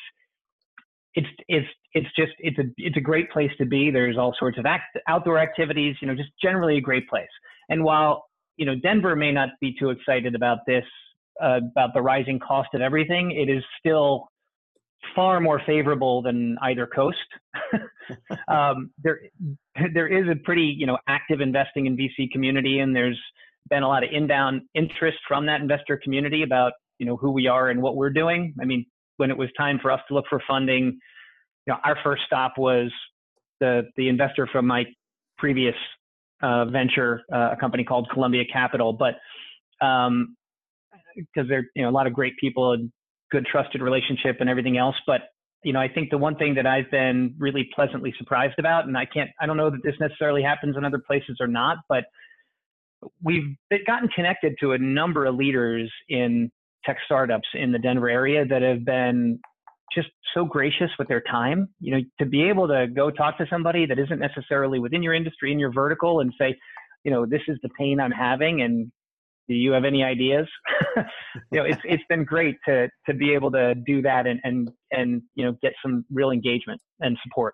[1.15, 3.89] it's it's it's just it's a it's a great place to be.
[3.89, 5.95] There's all sorts of act, outdoor activities.
[6.01, 7.27] You know, just generally a great place.
[7.69, 8.26] And while
[8.57, 10.83] you know Denver may not be too excited about this
[11.41, 14.27] uh, about the rising cost of everything, it is still
[15.15, 17.17] far more favorable than either coast.
[18.47, 19.21] um, there,
[19.93, 23.19] there is a pretty, you know, active investing in VC community, and there's
[23.69, 27.47] been a lot of inbound interest from that investor community about, you know, who we
[27.47, 28.53] are and what we're doing.
[28.61, 28.85] I mean,
[29.17, 30.99] when it was time for us to look for funding,
[31.65, 32.91] you know, our first stop was
[33.59, 34.85] the the investor from my
[35.37, 35.75] previous
[36.41, 39.15] uh, venture, uh, a company called Columbia Capital, but
[39.85, 40.35] um,
[41.15, 42.91] because they're you know a lot of great people and
[43.31, 44.95] good trusted relationship and everything else.
[45.05, 45.21] But
[45.63, 48.97] you know, I think the one thing that I've been really pleasantly surprised about, and
[48.97, 52.05] I can't, I don't know that this necessarily happens in other places or not, but
[53.23, 56.51] we've gotten connected to a number of leaders in
[56.85, 59.39] tech startups in the Denver area that have been
[59.93, 61.69] just so gracious with their time.
[61.79, 65.13] You know, to be able to go talk to somebody that isn't necessarily within your
[65.13, 66.55] industry, in your vertical, and say,
[67.03, 68.91] you know, this is the pain I'm having, and
[69.47, 70.47] do you have any ideas?
[71.51, 74.69] you know, it's it's been great to to be able to do that and and
[74.91, 77.53] and you know get some real engagement and support.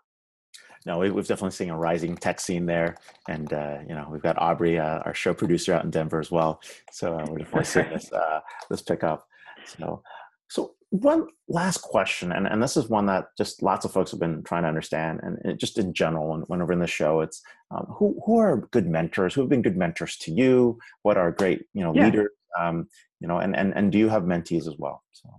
[0.85, 2.97] No, we've definitely seen a rising tech scene there,
[3.29, 6.29] and uh, you know we've got Aubrey, uh, our show producer, out in Denver as
[6.29, 6.61] well.
[6.91, 9.27] So uh, we're definitely seeing this uh, this pick up.
[9.65, 10.03] So,
[10.49, 14.19] so one last question, and, and this is one that just lots of folks have
[14.19, 17.41] been trying to understand, and, and just in general, when, whenever in the show, it's
[17.71, 19.33] um, who who are good mentors?
[19.33, 20.77] Who have been good mentors to you?
[21.01, 22.05] What are great you know yeah.
[22.05, 22.29] leaders?
[22.59, 22.87] Um,
[23.19, 25.01] you know, and, and and do you have mentees as well?
[25.13, 25.29] So,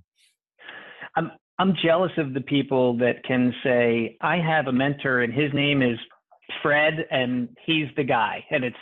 [1.15, 5.55] I'm I'm jealous of the people that can say I have a mentor, and his
[5.55, 5.99] name is
[6.65, 8.77] Fred, and he's the guy, and it's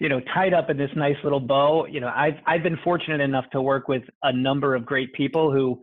[0.00, 1.86] you know tied up in this nice little bow.
[1.86, 5.52] You know, I've I've been fortunate enough to work with a number of great people
[5.52, 5.80] who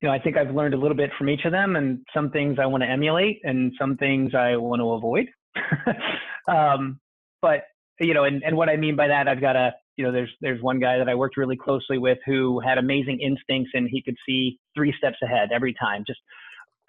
[0.00, 2.30] you know, I think I've learned a little bit from each of them, and some
[2.30, 5.26] things I want to emulate, and some things I want to avoid.
[6.48, 7.00] um,
[7.42, 7.64] but
[8.00, 10.30] you know, and, and what I mean by that, I've got a, you know, there's
[10.40, 14.02] there's one guy that I worked really closely with who had amazing instincts, and he
[14.02, 16.04] could see three steps ahead every time.
[16.06, 16.20] Just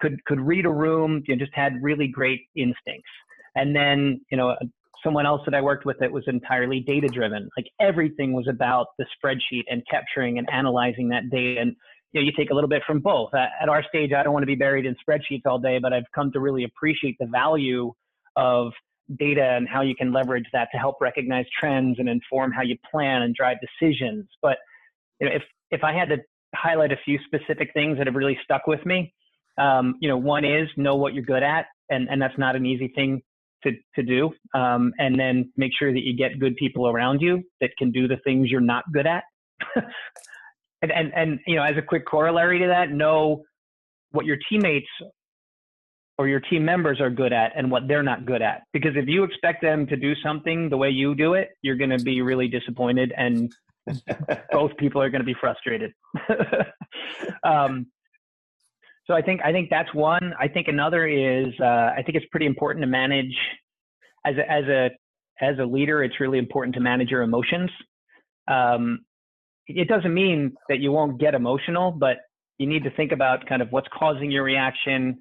[0.00, 3.10] could could read a room, you know, just had really great instincts.
[3.56, 4.56] And then, you know,
[5.02, 7.48] someone else that I worked with that was entirely data driven.
[7.56, 11.60] Like everything was about the spreadsheet and capturing and analyzing that data.
[11.60, 11.76] And
[12.12, 13.30] you know, you take a little bit from both.
[13.34, 16.10] At our stage, I don't want to be buried in spreadsheets all day, but I've
[16.14, 17.92] come to really appreciate the value
[18.36, 18.72] of
[19.18, 22.76] data and how you can leverage that to help recognize trends and inform how you
[22.90, 24.26] plan and drive decisions.
[24.42, 24.58] But
[25.20, 26.16] you know, if if I had to
[26.54, 29.12] highlight a few specific things that have really stuck with me,
[29.58, 32.66] um, you know, one is know what you're good at, and and that's not an
[32.66, 33.22] easy thing
[33.64, 34.32] to to do.
[34.54, 38.08] Um, and then make sure that you get good people around you that can do
[38.08, 39.24] the things you're not good at.
[40.82, 43.44] and, and, and, you know, as a quick corollary to that, know
[44.12, 44.88] what your teammates
[46.18, 48.62] or your team members are good at and what they're not good at.
[48.72, 51.90] Because if you expect them to do something the way you do it, you're going
[51.90, 53.50] to be really disappointed and
[54.52, 55.92] both people are going to be frustrated.
[57.42, 57.86] um,
[59.06, 60.34] so I think I think that's one.
[60.38, 63.34] I think another is uh, I think it's pretty important to manage
[64.24, 64.90] as a, as a
[65.40, 66.04] as a leader.
[66.04, 67.70] It's really important to manage your emotions.
[68.46, 69.00] Um,
[69.76, 72.18] it doesn't mean that you won't get emotional, but
[72.58, 75.18] you need to think about kind of what's causing your reaction,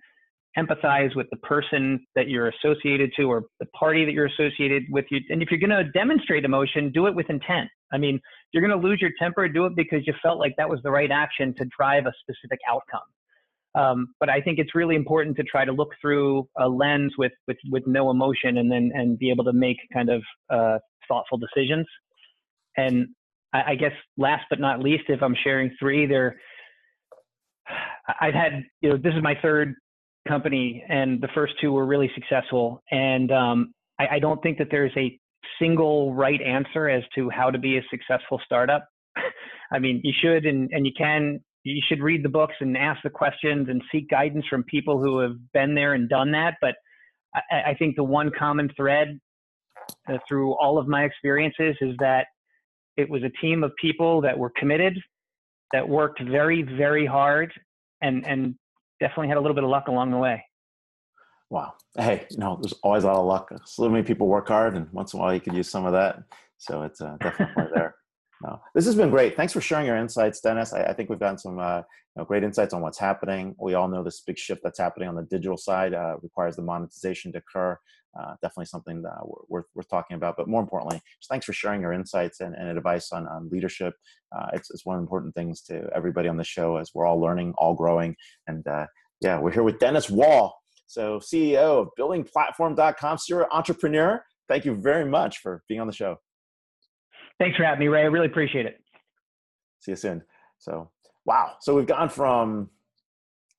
[0.58, 5.06] empathize with the person that you're associated to or the party that you're associated with
[5.10, 5.20] you.
[5.30, 7.70] And if you're going to demonstrate emotion, do it with intent.
[7.91, 8.20] I mean,
[8.52, 10.91] you're going to lose your temper, do it because you felt like that was the
[10.91, 13.02] right action to drive a specific outcome.
[13.76, 17.32] Um, but I think it's really important to try to look through a lens with
[17.47, 21.38] with, with no emotion and then and be able to make kind of uh, thoughtful
[21.38, 21.86] decisions.
[22.78, 23.10] And
[23.54, 26.38] I, I guess last but not least, if I'm sharing three, there
[28.20, 29.76] I've had you know this is my third
[30.28, 32.84] company, and the first two were really successful.
[32.91, 35.20] And um, I, I don't think that there's a
[35.60, 38.88] single right answer as to how to be a successful startup.
[39.72, 43.02] I mean, you should and, and you can, you should read the books and ask
[43.04, 46.56] the questions and seek guidance from people who have been there and done that.
[46.62, 46.76] But
[47.34, 49.20] I, I think the one common thread
[50.08, 52.28] uh, through all of my experiences is that
[53.00, 55.00] it was a team of people that were committed,
[55.72, 57.52] that worked very, very hard,
[58.02, 58.56] and and
[59.00, 60.43] definitely had a little bit of luck along the way.
[61.50, 61.74] Wow.
[61.97, 63.52] Hey, you know, there's always a lot of luck.
[63.66, 65.93] So many people work hard, and once in a while you could use some of
[65.93, 66.24] that.
[66.58, 67.95] So it's uh, definitely there.
[68.41, 69.35] No, this has been great.
[69.35, 70.73] Thanks for sharing your insights, Dennis.
[70.73, 71.83] I, I think we've gotten some uh, you
[72.17, 73.53] know, great insights on what's happening.
[73.59, 76.61] We all know this big shift that's happening on the digital side uh, requires the
[76.61, 77.77] monetization to occur.
[78.19, 80.35] Uh, definitely something that we're worth, worth talking about.
[80.35, 83.93] But more importantly, thanks for sharing your insights and, and advice on, on leadership.
[84.35, 87.05] Uh, it's, it's one of the important things to everybody on the show as we're
[87.05, 88.15] all learning, all growing.
[88.47, 88.87] And uh,
[89.21, 94.23] yeah, we're here with Dennis Wall, so CEO of BillingPlatform.com, serial entrepreneur.
[94.47, 96.17] Thank you very much for being on the show.
[97.39, 98.01] Thanks for having me, Ray.
[98.01, 98.81] I really appreciate it.
[99.79, 100.21] See you soon.
[100.57, 100.89] So,
[101.25, 101.53] wow.
[101.61, 102.69] So we've gone from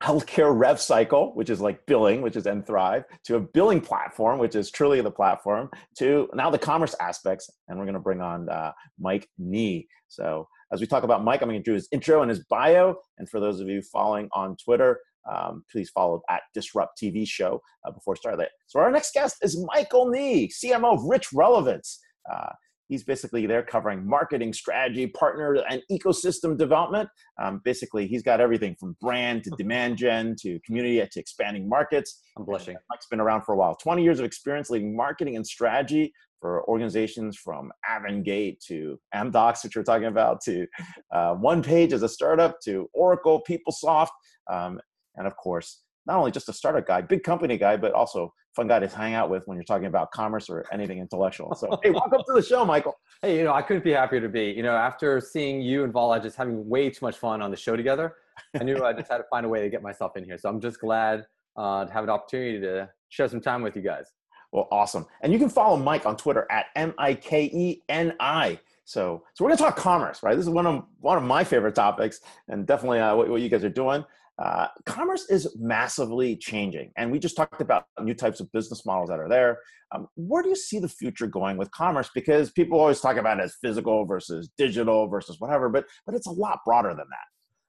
[0.02, 4.54] healthcare rev cycle, which is like billing, which is nThrive, to a billing platform, which
[4.54, 7.50] is truly the platform, to now the commerce aspects.
[7.68, 9.88] And we're going to bring on uh, Mike Nee.
[10.08, 12.96] So as we talk about Mike, I'm going to do his intro and his bio.
[13.18, 15.00] And for those of you following on Twitter,
[15.30, 18.46] um, please follow at Disrupt TV Show uh, before starting.
[18.66, 22.00] So our next guest is Michael Nee, CMO of Rich Relevance.
[22.30, 22.50] Uh,
[22.90, 27.08] he's basically there covering marketing strategy, partner, and ecosystem development.
[27.40, 32.20] Um, basically, he's got everything from brand to demand gen to community to expanding markets.
[32.36, 32.76] I'm blushing.
[32.90, 33.76] Mike's been around for a while.
[33.76, 39.76] 20 years of experience leading marketing and strategy for organizations from Avangate to Amdocs, which
[39.76, 40.66] we're talking about, to
[41.12, 44.08] uh, OnePage as a startup, to Oracle, PeopleSoft,
[44.50, 44.80] um,
[45.16, 48.66] and of course, not only just a startup guy, big company guy, but also fun
[48.66, 51.54] guy to hang out with when you're talking about commerce or anything intellectual.
[51.54, 52.98] So, hey, welcome to the show, Michael.
[53.22, 54.46] Hey, you know, I couldn't be happier to be.
[54.46, 57.56] You know, after seeing you and Vala just having way too much fun on the
[57.56, 58.14] show together,
[58.58, 60.38] I knew I just had to find a way to get myself in here.
[60.38, 61.26] So I'm just glad
[61.56, 64.06] uh, to have an opportunity to share some time with you guys.
[64.52, 65.06] Well, awesome.
[65.20, 68.58] And you can follow Mike on Twitter at M I K E N I.
[68.84, 70.34] So, so we're going to talk commerce, right?
[70.34, 73.48] This is one of one of my favorite topics, and definitely uh, what, what you
[73.48, 74.04] guys are doing.
[74.40, 79.10] Uh, commerce is massively changing, and we just talked about new types of business models
[79.10, 79.58] that are there.
[79.92, 82.08] Um, where do you see the future going with commerce?
[82.14, 86.26] Because people always talk about it as physical versus digital versus whatever, but but it's
[86.26, 87.26] a lot broader than that.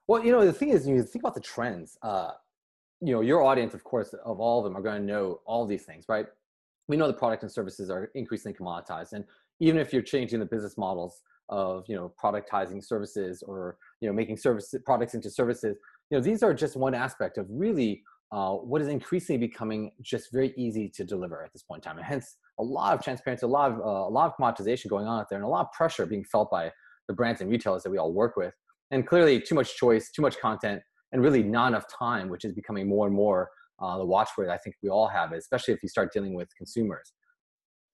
[0.07, 1.97] Well, you know, the thing is, you think about the trends.
[2.01, 2.31] Uh,
[3.01, 5.65] you know, your audience, of course, of all of them are going to know all
[5.65, 6.27] these things, right?
[6.87, 9.25] We know the product and services are increasingly commoditized, and
[9.59, 14.13] even if you're changing the business models of you know productizing services or you know
[14.13, 15.75] making service products into services
[16.11, 20.31] you know these are just one aspect of really uh, what is increasingly becoming just
[20.31, 23.45] very easy to deliver at this point in time and hence a lot of transparency
[23.45, 25.61] a lot of uh, a lot of commoditization going on out there and a lot
[25.61, 26.71] of pressure being felt by
[27.07, 28.53] the brands and retailers that we all work with
[28.91, 30.81] and clearly too much choice too much content
[31.13, 33.49] and really not enough time which is becoming more and more
[33.81, 37.13] uh, the watchword i think we all have especially if you start dealing with consumers.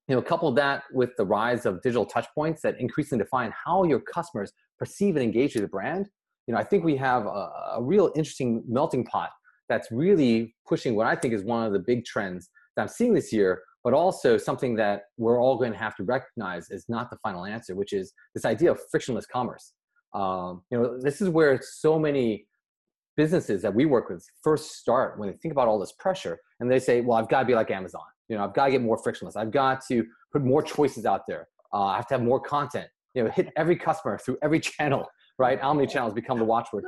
[0.07, 3.99] You know, couple that with the rise of digital touchpoints that increasingly define how your
[3.99, 6.07] customers perceive and engage with the brand,
[6.47, 9.29] you know, I think we have a, a, real interesting melting pot
[9.67, 13.13] that's really pushing what I think is one of the big trends that I'm seeing
[13.13, 17.09] this year, but also something that we're all going to have to recognize is not
[17.09, 19.73] the final answer, which is this idea of frictionless commerce.
[20.13, 22.47] Um, you know, this is where so many
[23.17, 26.71] businesses that we work with first start when they think about all this pressure and
[26.71, 28.03] they say, well, I've got to be like Amazon.
[28.29, 29.35] You know, I've got to get more frictionless.
[29.35, 31.47] I've got to put more choices out there.
[31.73, 32.87] Uh, I have to have more content.
[33.13, 35.05] You know, hit every customer through every channel.
[35.39, 35.59] Right?
[35.61, 36.85] How many channels become the watchword?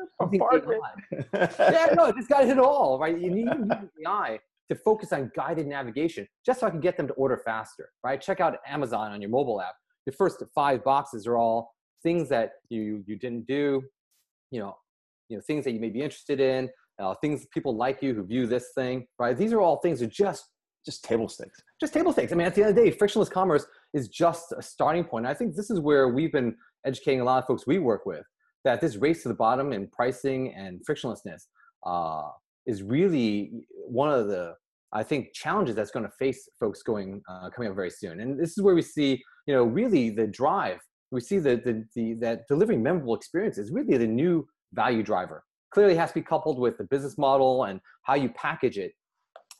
[1.33, 2.97] yeah, no, just got hit it all.
[2.99, 3.19] Right?
[3.19, 4.39] You need, you need AI
[4.69, 8.21] to focus on guided navigation just so I can get them to order faster, right?
[8.21, 9.73] Check out Amazon on your mobile app.
[10.05, 11.71] The first five boxes are all
[12.03, 13.81] things that you you didn't do,
[14.51, 14.75] you know,
[15.27, 16.69] you know things that you may be interested in,
[16.99, 19.35] uh, things people like you who view this thing, right?
[19.35, 20.45] These are all things that just
[20.85, 21.61] just table stakes.
[21.79, 22.31] Just table stakes.
[22.31, 25.25] I mean, at the end of the day, frictionless commerce is just a starting point.
[25.25, 28.23] I think this is where we've been educating a lot of folks we work with
[28.65, 31.43] that this race to the bottom in pricing and frictionlessness
[31.85, 32.29] uh,
[32.65, 33.51] is really
[33.87, 34.55] one of the
[34.91, 38.21] I think challenges that's going to face folks going uh, coming up very soon.
[38.21, 40.79] And this is where we see, you know, really the drive.
[41.11, 45.43] We see the, the, the that delivering memorable experiences really the new value driver.
[45.71, 48.93] Clearly has to be coupled with the business model and how you package it.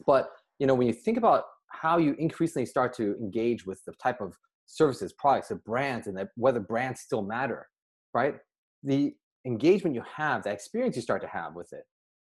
[0.07, 3.93] But you know, when you think about how you increasingly start to engage with the
[4.01, 4.35] type of
[4.65, 7.67] services, products, and brands, and that whether brands still matter,
[8.13, 8.35] right?
[8.83, 9.13] The
[9.45, 11.83] engagement you have, the experience you start to have with it,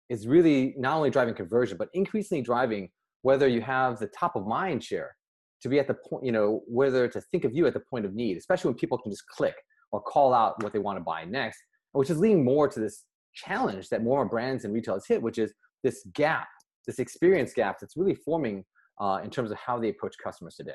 [0.09, 2.91] is really not only driving conversion, but increasingly driving
[3.23, 5.17] whether you have the top of mind share
[5.63, 8.05] to be at the point, you know, whether to think of you at the point
[8.05, 9.55] of need, especially when people can just click
[9.93, 11.61] or call out what they want to buy next,
[11.93, 15.53] which is leading more to this challenge that more brands and retailers hit, which is
[15.83, 16.49] this gap,
[16.87, 18.65] this experience gap that's really forming
[19.01, 20.73] uh, in terms of how they approach customers today.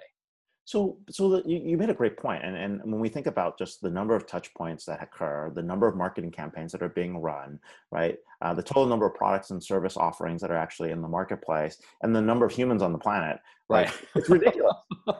[0.68, 3.58] So, so the, you, you made a great point, and and when we think about
[3.58, 6.90] just the number of touch points that occur, the number of marketing campaigns that are
[6.90, 7.58] being run,
[7.90, 11.08] right, uh, the total number of products and service offerings that are actually in the
[11.08, 13.40] marketplace, and the number of humans on the planet,
[13.70, 14.76] right, it's ridiculous.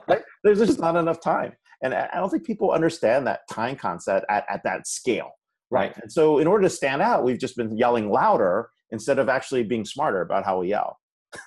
[0.06, 0.20] right?
[0.44, 4.44] There's just not enough time, and I don't think people understand that time concept at
[4.50, 5.30] at that scale,
[5.70, 5.96] right?
[5.96, 9.62] And so, in order to stand out, we've just been yelling louder instead of actually
[9.62, 10.98] being smarter about how we yell.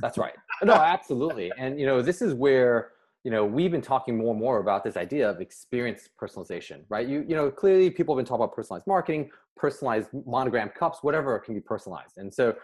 [0.01, 0.33] That's right.
[0.63, 2.89] No, absolutely, and you know, this is where
[3.23, 7.07] you know, we've been talking more and more about this idea of experience personalization, right?
[7.07, 11.37] You, you know, clearly people have been talking about personalized marketing, personalized monogram cups, whatever
[11.39, 12.17] can be personalized.
[12.17, 12.55] And so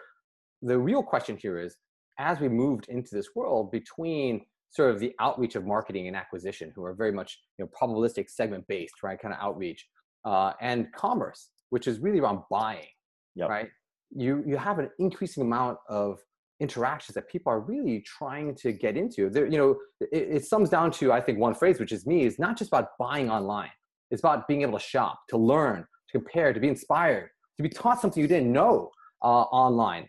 [0.62, 1.76] the real question here is,
[2.18, 6.72] as we moved into this world between sort of the outreach of marketing and acquisition,
[6.74, 9.20] who are very much, you know, probabilistic segment based, right?
[9.20, 9.86] Kind of outreach,
[10.24, 12.88] uh, and commerce, which is really around buying,
[13.36, 13.48] yep.
[13.48, 13.68] right?
[14.10, 16.18] You, you have an increasing amount of
[16.60, 19.30] interactions that people are really trying to get into.
[19.30, 22.24] There, you know, it, it sums down to I think one phrase, which is me,
[22.24, 23.70] is not just about buying online.
[24.10, 27.68] It's about being able to shop, to learn, to compare, to be inspired, to be
[27.68, 28.90] taught something you didn't know
[29.22, 30.08] uh, online.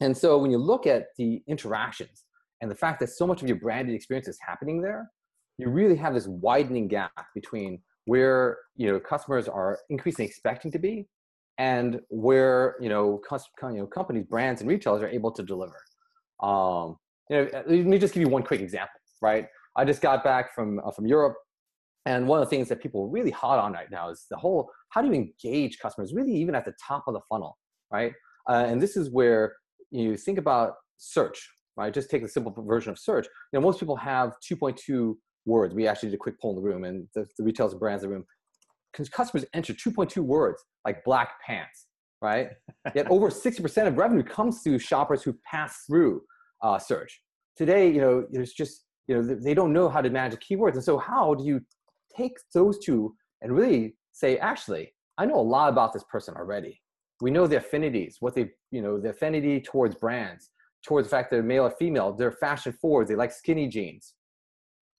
[0.00, 2.24] And so when you look at the interactions
[2.60, 5.10] and the fact that so much of your branded experience is happening there,
[5.58, 10.78] you really have this widening gap between where you know customers are increasingly expecting to
[10.78, 11.08] be
[11.58, 13.20] and where you know,
[13.62, 15.76] you know companies, brands, and retailers are able to deliver.
[16.42, 16.96] Um,
[17.30, 19.00] you know, let me just give you one quick example.
[19.22, 19.46] Right,
[19.76, 21.36] I just got back from uh, from Europe,
[22.04, 24.36] and one of the things that people are really hot on right now is the
[24.36, 27.56] whole how do you engage customers, really even at the top of the funnel,
[27.90, 28.12] right?
[28.48, 29.54] Uh, and this is where
[29.90, 31.92] you think about search, right?
[31.92, 33.26] Just take the simple version of search.
[33.52, 35.14] You know, most people have 2.2
[35.46, 35.74] words.
[35.74, 38.04] We actually did a quick poll in the room, and the, the retailers and brands
[38.04, 38.24] in the room
[39.04, 41.86] customers enter 2.2 words like black pants,
[42.22, 42.50] right?
[42.94, 46.22] Yet over 60% of revenue comes through shoppers who pass through
[46.62, 47.20] uh, search.
[47.56, 50.74] Today, you know, there's just, you know, they don't know how to manage keywords.
[50.74, 51.60] And so how do you
[52.16, 56.80] take those two and really say, actually, I know a lot about this person already.
[57.20, 60.50] We know the affinities, what they, you know, the affinity towards brands,
[60.84, 64.14] towards the fact they're male or female, they're fashion forward, they like skinny jeans.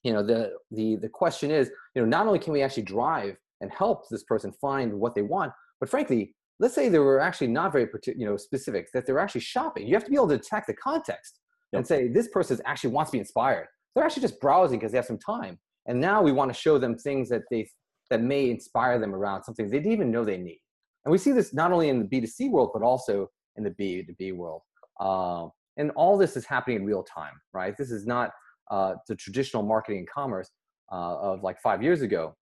[0.04, 3.38] You know, the the the question is, you know, not only can we actually drive
[3.62, 5.52] and help this person find what they want.
[5.80, 9.42] But frankly, let's say they were actually not very you know specific, that they're actually
[9.42, 9.88] shopping.
[9.88, 11.40] You have to be able to detect the context
[11.72, 11.80] yep.
[11.80, 13.68] and say this person actually wants to be inspired.
[13.96, 15.60] They're actually just browsing because they have some time.
[15.88, 17.70] And now we want to show them things that they
[18.10, 20.62] that may inspire them around something they didn't even know they need.
[21.06, 24.36] And we see this not only in the B2C world, but also in the B2B
[24.36, 24.62] world.
[25.00, 25.48] Uh,
[25.78, 27.78] and all this is happening in real time, right?
[27.78, 28.32] This is not
[28.72, 30.50] uh, the traditional marketing and commerce
[30.92, 32.36] uh, of like five years ago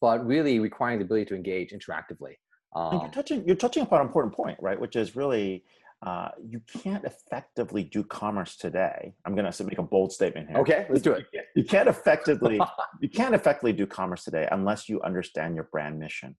[0.00, 2.34] but really requiring the ability to engage interactively.
[2.74, 4.80] Um, you're touching you're touching upon an important point, right?
[4.80, 5.64] Which is really
[6.06, 9.12] uh, you can't effectively do commerce today.
[9.26, 10.58] I'm going to make a bold statement here.
[10.58, 11.26] Okay, let's do it.
[11.54, 12.60] You can't effectively
[13.00, 16.36] you can't effectively do commerce today unless you understand your brand mission,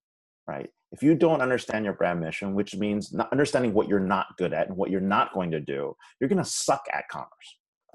[0.47, 0.69] right?
[0.91, 4.53] If you don't understand your brand mission, which means not understanding what you're not good
[4.53, 7.29] at and what you're not going to do, you're going to suck at commerce.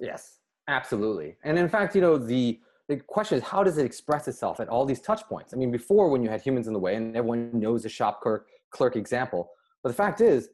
[0.01, 0.39] Yes,
[0.69, 1.37] absolutely.
[1.45, 4.69] And in fact, you know the the question is how does it express itself at
[4.69, 5.53] all these touch points?
[5.53, 8.21] I mean before when you had humans in the way and everyone knows the shop
[8.21, 9.51] clerk clerk example
[9.83, 10.49] but the fact is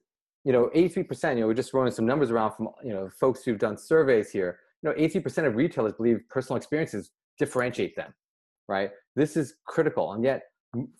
[0.44, 3.44] you know 83% you know we're just running some numbers around from you know folks
[3.44, 4.58] who've done surveys here.
[4.82, 8.12] You know 83% of retailers believe personal experiences differentiate them
[8.68, 8.90] right?
[9.16, 10.42] This is critical and yet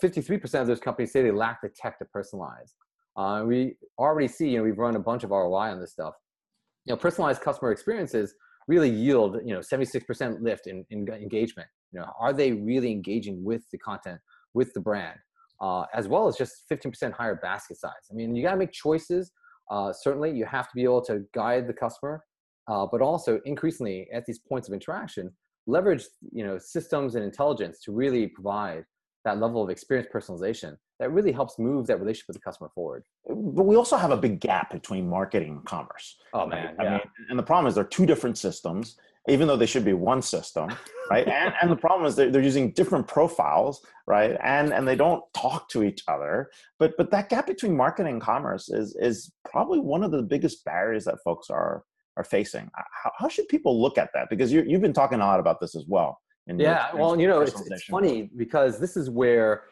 [0.03, 2.73] 53% of those companies say they lack the tech to personalize.
[3.17, 6.15] Uh, we already see you know we've run a bunch of roi on this stuff.
[6.85, 8.35] You know, personalized customer experiences
[8.69, 11.69] really yield, you know, 76% lift in, in engagement.
[11.93, 14.21] You know, are they really engaging with the content,
[14.55, 15.19] with the brand,
[15.61, 17.93] uh, as well as just 15% higher basket size?
[18.11, 19.33] I mean, you got to make choices.
[19.71, 22.23] Uh, certainly, you have to be able to guide the customer,
[22.69, 25.31] uh, but also increasingly at these points of interaction,
[25.67, 28.85] leverage you know systems and intelligence to really provide
[29.25, 33.03] that level of experience personalization that really helps move that relationship with the customer forward.
[33.27, 36.17] But we also have a big gap between marketing and commerce.
[36.33, 38.97] Oh man, I mean, and the problem is they're two different systems,
[39.29, 40.71] even though they should be one system,
[41.11, 41.27] right?
[41.41, 44.37] and and the problem is they're, they're using different profiles, right?
[44.45, 46.51] And and they don't talk to each other.
[46.79, 50.65] But but that gap between marketing and commerce is is probably one of the biggest
[50.65, 51.83] barriers that folks are
[52.17, 52.71] are facing.
[53.03, 54.31] How, how should people look at that?
[54.31, 56.21] Because you you've been talking a lot about this as well
[56.59, 59.65] yeah well you know it's, it's funny because this is where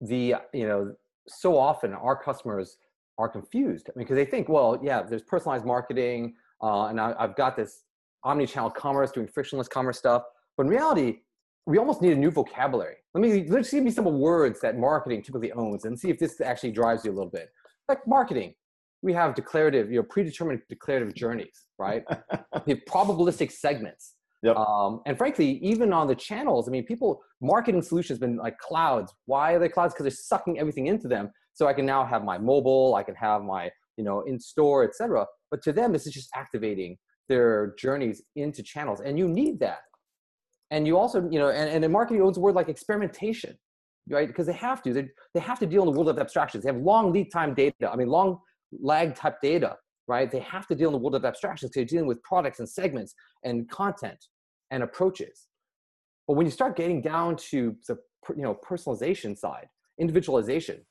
[0.00, 0.94] the you know
[1.28, 2.78] so often our customers
[3.18, 3.88] are confused.
[3.88, 7.56] I mean, because they think well yeah there's personalized marketing uh, and I, i've got
[7.56, 7.82] this
[8.24, 10.22] omni-channel commerce doing frictionless commerce stuff.
[10.56, 11.18] But in reality
[11.66, 12.96] we almost need a new vocabulary.
[13.14, 16.40] Let me let's give me some words that marketing typically owns and see if this
[16.40, 17.50] actually drives you a little bit.
[17.88, 18.54] Like marketing.
[19.02, 22.04] We have declarative you know predetermined declarative journeys right?
[22.66, 24.56] We have probabilistic segments Yep.
[24.56, 29.12] Um, and frankly, even on the channels, I mean, people marketing solutions been like clouds.
[29.26, 29.94] Why are they clouds?
[29.94, 31.30] Because they're sucking everything into them.
[31.54, 34.84] So I can now have my mobile, I can have my you know in store,
[34.84, 35.26] etc.
[35.50, 39.78] But to them, this is just activating their journeys into channels, and you need that.
[40.70, 43.56] And you also, you know, and, and in marketing owns a word like experimentation,
[44.10, 44.28] right?
[44.28, 44.92] Because they have to.
[44.92, 46.64] They, they have to deal in the world of abstractions.
[46.64, 47.90] They have long lead time data.
[47.90, 48.38] I mean, long
[48.72, 49.76] lag type data
[50.08, 50.30] right?
[50.30, 52.68] They have to deal in the world of abstractions because they're dealing with products and
[52.68, 54.26] segments and content
[54.70, 55.48] and approaches.
[56.26, 57.98] But when you start getting down to the
[58.36, 59.68] you know personalization side,
[60.00, 60.84] individualization,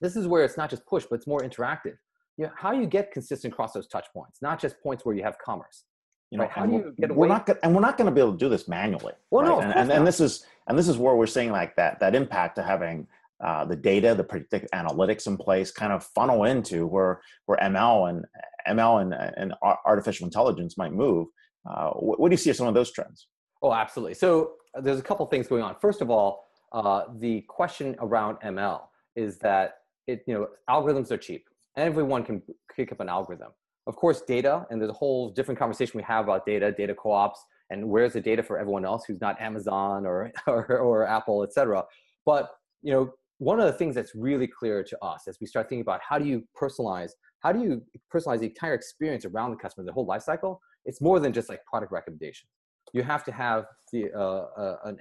[0.00, 1.96] this is where it's not just push, but it's more interactive.
[2.36, 5.22] You know, how you get consistent across those touch points, not just points where you
[5.22, 5.84] have commerce?
[6.30, 6.52] You know, right?
[6.52, 7.18] how do you get away?
[7.18, 9.12] We're not, and we're not going to be able to do this manually.
[9.30, 9.48] Well, right?
[9.50, 12.14] no, and, and, and, this is and this is where we're seeing like that that
[12.14, 13.06] impact of having
[13.44, 18.08] uh, the data, the predictive analytics in place, kind of funnel into where where ML
[18.08, 18.24] and
[18.68, 19.54] ML and, and
[19.86, 21.28] artificial intelligence might move.
[21.68, 23.28] Uh, what, what, do you see as some of those trends?
[23.62, 24.14] Oh, absolutely.
[24.14, 25.76] So uh, there's a couple things going on.
[25.80, 28.82] First of all, uh, the question around ML
[29.14, 29.74] is that
[30.06, 31.44] it you know algorithms are cheap.
[31.76, 32.42] Everyone can
[32.74, 33.50] pick up an algorithm.
[33.86, 37.40] Of course, data, and there's a whole different conversation we have about data, data co-ops,
[37.70, 41.52] and where's the data for everyone else who's not Amazon or or, or Apple, et
[41.52, 41.84] cetera.
[42.24, 42.48] But
[42.82, 45.82] you know, one of the things that's really clear to us as we start thinking
[45.82, 47.10] about how do you personalize,
[47.42, 47.82] how do you
[48.12, 51.48] personalize the entire experience around the customer, the whole life cycle, it's more than just
[51.48, 52.48] like product recommendation.
[52.92, 54.98] You have to have the uh, uh, an,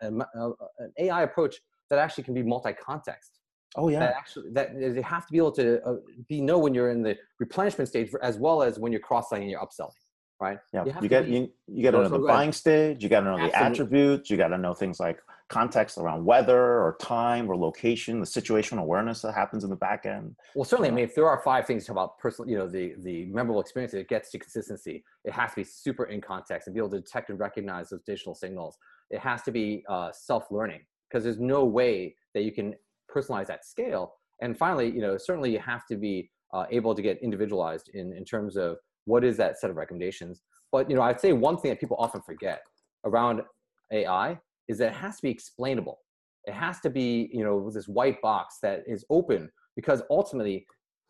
[0.00, 1.56] an, an, AI approach
[1.88, 3.40] that actually can be multi-context.
[3.76, 4.00] Oh yeah.
[4.00, 5.94] That actually, that you have to be able to uh,
[6.28, 9.50] be know when you're in the replenishment stage as well as when you're cross-selling and
[9.50, 9.92] you're upselling
[10.40, 10.58] right?
[10.72, 13.26] Yeah, you, you get you, you got to know the buying stage, you got to
[13.26, 13.58] know Absolutely.
[13.58, 18.20] the attributes, you got to know things like context around weather or time or location,
[18.20, 20.36] the situational awareness that happens in the back end.
[20.54, 23.26] Well, certainly, I mean, if there are five things about personal, you know, the the
[23.26, 25.04] memorable experience, it gets to consistency.
[25.24, 28.02] It has to be super in context and be able to detect and recognize those
[28.06, 28.78] digital signals.
[29.10, 32.74] It has to be uh, self-learning because there's no way that you can
[33.14, 34.14] personalize at scale.
[34.40, 38.12] And finally, you know, certainly you have to be uh, able to get individualized in
[38.12, 38.78] in terms of
[39.10, 40.40] what is that set of recommendations?
[40.72, 42.62] But you know, I'd say one thing that people often forget
[43.04, 43.42] around
[43.92, 44.38] AI
[44.68, 45.98] is that it has to be explainable.
[46.44, 50.64] It has to be, you know, this white box that is open because ultimately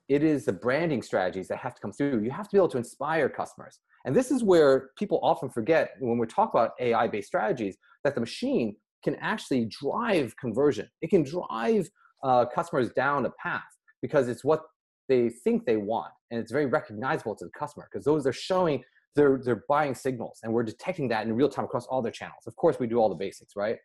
[0.09, 2.23] it is the branding strategies that have to come through.
[2.25, 3.79] You have to be able to inspire customers.
[4.05, 8.15] And this is where people often forget when we talk about AI based strategies that
[8.15, 8.75] the machine
[9.05, 10.89] can actually drive conversion.
[11.03, 11.89] It can drive
[12.25, 13.63] uh, customers down a path
[14.03, 14.63] because it's what
[15.09, 18.83] they think they want and it's very recognizable to the customer because those are showing
[19.17, 22.47] they're they're buying signals and we're detecting that in real time across all their channels
[22.47, 23.79] of course we do all the basics right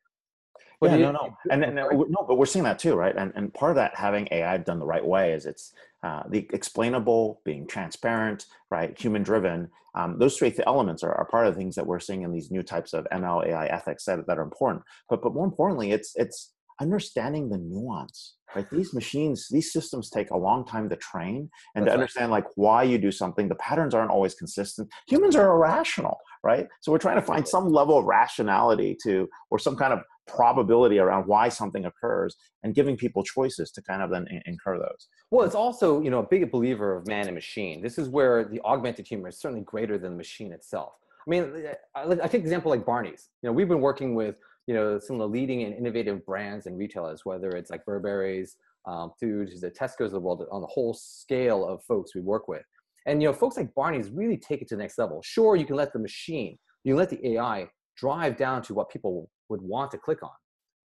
[0.80, 3.16] but yeah, it, no, no, and, and, no, but we're seeing that too, right?
[3.16, 5.74] And and part of that having AI done the right way is it's
[6.04, 9.70] uh, the explainable, being transparent, right, human driven.
[9.96, 12.52] Um, those three elements are, are part of the things that we're seeing in these
[12.52, 14.84] new types of ML AI ethics that, that are important.
[15.10, 16.52] But but more importantly, it's it's
[16.82, 18.70] understanding the nuance right?
[18.72, 22.44] These machines these systems take a long time to train and That's to understand right.
[22.44, 24.90] like why you do something the patterns aren't always consistent.
[25.08, 26.68] Humans are irrational right?
[26.82, 31.00] So we're trying to find some level of rationality to or some kind of probability
[31.00, 35.08] around why something occurs and giving people choices to kind of then incur those.
[35.32, 37.82] Well it's also you know a big believer of man and machine.
[37.82, 40.94] This is where the augmented human is certainly greater than the machine itself.
[41.28, 41.66] I mean
[41.96, 43.30] i, I take example like barney's.
[43.42, 44.36] You know we've been working with
[44.68, 48.58] you know some of the leading and innovative brands and retailers, whether it's like Burberry's,
[48.88, 52.48] um, through the Tesco's of the world, on the whole scale of folks we work
[52.48, 52.64] with.
[53.06, 55.22] And you know, folks like Barney's really take it to the next level.
[55.24, 59.30] Sure, you can let the machine, you let the AI drive down to what people
[59.50, 60.32] would want to click on.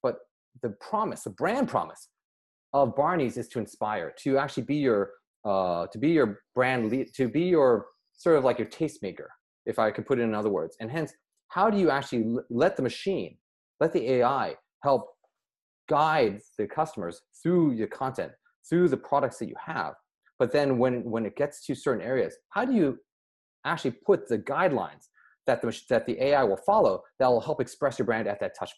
[0.04, 0.18] But
[0.62, 2.10] the promise, the brand promise
[2.74, 5.12] of Barney's is to inspire, to actually be your
[5.46, 9.28] uh, to be your brand lead, to be your sort of like your tastemaker,
[9.66, 10.76] if I could put it in other words.
[10.82, 11.14] And hence,
[11.48, 13.38] how do you actually let the machine,
[13.80, 15.08] let the AI help
[15.90, 18.32] guide the customers through your content,
[18.70, 19.94] through the products that you have?
[20.38, 23.00] But then when when it gets to certain areas, how do you
[23.66, 25.08] actually put the guidelines
[25.48, 28.58] that the that the AI will follow that will help express your brand at that
[28.58, 28.72] touch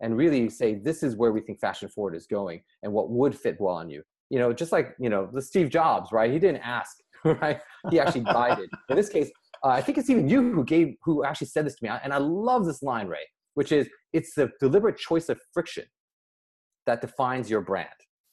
[0.00, 3.38] and really say this is where we think fashion forward is going and what would
[3.38, 4.02] fit well on you.
[4.30, 6.32] You know just like you know the steve jobs right?
[6.32, 7.60] He didn't ask right?
[7.90, 8.68] He actually guided.
[8.88, 9.30] In this case
[9.64, 12.12] uh, i think it's even you who gave who actually said this to me and
[12.12, 15.84] i love this line ray which is it's the deliberate choice of friction
[16.86, 17.88] that defines your brand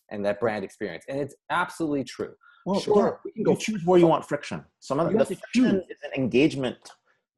[0.09, 2.34] and that brand experience and it's absolutely true
[2.65, 4.63] well, sure, you, you choose where you want friction.
[4.82, 6.78] Some of the friction is an engagement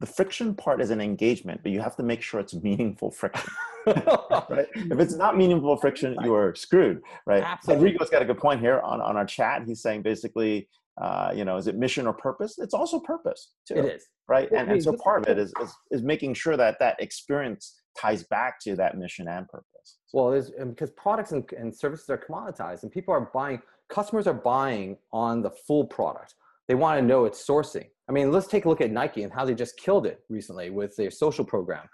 [0.04, 3.50] the friction part is an engagement, but you have to make sure it's meaningful friction.
[3.88, 4.68] right?
[4.76, 7.42] If it's not meaningful friction, you are screwed, right?
[7.42, 7.88] Absolutely.
[7.88, 9.64] Enrico's got a good point here on, on our chat.
[9.66, 10.68] He's saying basically,
[11.02, 12.60] uh, you know, is it mission or purpose?
[12.60, 13.76] It's also purpose too.
[13.76, 14.08] It is.
[14.28, 14.50] Right.
[14.52, 18.24] And, and so part of it is, is, is making sure that that experience ties
[18.24, 19.98] back to that mission and purpose.
[20.14, 24.34] Well, it's because products and, and services are commoditized and people are buying, customers are
[24.34, 26.36] buying on the full product.
[26.68, 27.88] They want to know its sourcing.
[28.08, 30.70] I mean, let's take a look at Nike and how they just killed it recently
[30.70, 31.88] with their social program.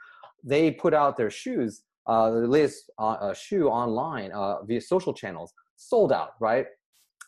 [0.44, 5.14] They put out their shoes, uh, the latest uh, uh, shoe online uh, via social
[5.14, 6.68] channels, sold out, right?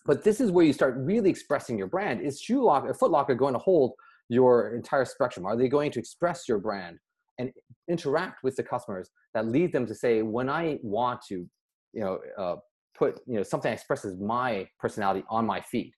[0.06, 2.22] But this is where you start really expressing your brand.
[2.22, 3.94] Is Shoe Locker, Foot Locker going to hold
[4.30, 5.46] your entire spectrum?
[5.46, 6.98] Are they going to express your brand
[7.38, 7.52] and
[7.90, 11.48] interact with the customers that lead them to say, when I want to,
[11.94, 12.56] you know, uh,
[12.98, 15.94] put you know something that expresses my personality on my feet,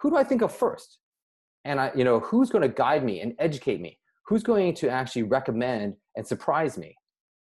[0.00, 0.98] who do I think of first?
[1.66, 3.98] and I, you know, who's going to guide me and educate me?
[4.26, 6.94] Who's going to actually recommend and surprise me?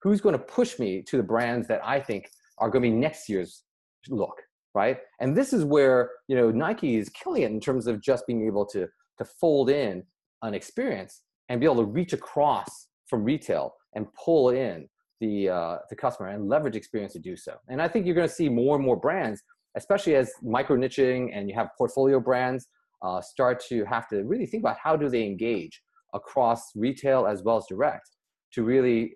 [0.02, 2.94] Who's going to push me to the brands that I think are going to be
[2.94, 3.64] next year's
[4.09, 4.36] look,
[4.75, 4.99] right?
[5.20, 8.47] And this is where you know Nike is killing it in terms of just being
[8.47, 10.03] able to to fold in
[10.43, 14.89] an experience and be able to reach across from retail and pull in
[15.20, 17.55] the uh, the customer and leverage experience to do so.
[17.68, 19.43] And I think you're going to see more and more brands,
[19.77, 22.66] especially as micro niching and you have portfolio brands
[23.03, 25.83] uh, start to have to really think about how do they engage
[26.14, 28.11] across retail as well as direct
[28.53, 29.14] to really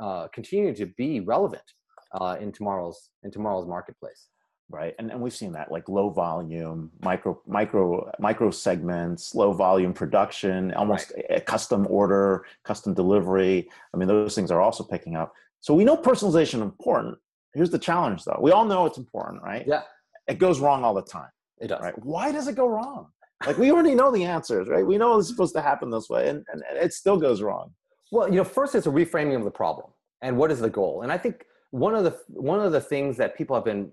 [0.00, 1.62] uh, continue to be relevant
[2.20, 4.28] uh, in tomorrow's in tomorrow's marketplace
[4.70, 4.94] right?
[4.98, 10.72] And, and we've seen that like low volume micro micro micro segments low volume production
[10.74, 11.24] almost right.
[11.30, 13.68] a custom order custom delivery.
[13.92, 15.32] I mean those things are also picking up.
[15.60, 17.18] So we know personalization important.
[17.52, 18.38] Here's the challenge though.
[18.40, 19.64] We all know it's important right?
[19.66, 19.82] Yeah.
[20.28, 21.80] It goes wrong all the time it does.
[21.80, 22.04] right?
[22.04, 23.08] Why does it go wrong?
[23.46, 24.86] Like we already know the answers, right?
[24.86, 27.72] We know it's supposed to happen this way, and, and it still goes wrong.
[28.12, 29.88] Well, you know, first it's a reframing of the problem
[30.20, 31.02] and what is the goal.
[31.02, 33.90] And I think one of the one of the things that people have been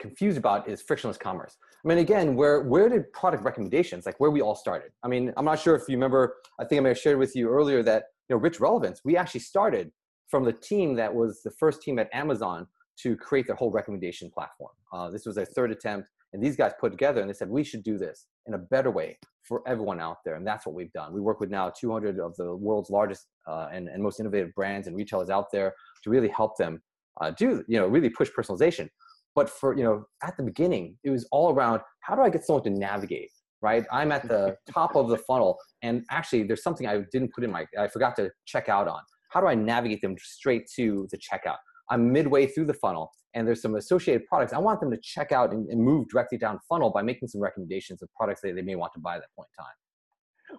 [0.00, 1.56] confused about is frictionless commerce.
[1.84, 4.90] I mean, again, where where did product recommendations like where we all started?
[5.02, 6.36] I mean, I'm not sure if you remember.
[6.58, 9.00] I think I may have shared with you earlier that you know, Rich Relevance.
[9.04, 9.92] We actually started
[10.28, 12.66] from the team that was the first team at Amazon
[13.02, 14.72] to create their whole recommendation platform.
[14.92, 16.08] Uh, this was their third attempt.
[16.32, 18.90] And these guys put together and they said, we should do this in a better
[18.90, 20.36] way for everyone out there.
[20.36, 21.12] And that's what we've done.
[21.12, 24.86] We work with now 200 of the world's largest uh, and, and most innovative brands
[24.86, 25.74] and retailers out there
[26.04, 26.80] to really help them
[27.20, 28.88] uh, do, you know, really push personalization.
[29.34, 32.44] But for, you know, at the beginning, it was all around how do I get
[32.44, 33.30] someone to navigate,
[33.62, 33.84] right?
[33.92, 35.58] I'm at the top of the funnel.
[35.82, 39.00] And actually, there's something I didn't put in my, I forgot to check out on.
[39.30, 41.58] How do I navigate them straight to the checkout?
[41.88, 44.52] I'm midway through the funnel and there's some associated products.
[44.52, 47.40] I want them to check out and, and move directly down funnel by making some
[47.40, 49.74] recommendations of products that they may want to buy at that point in time.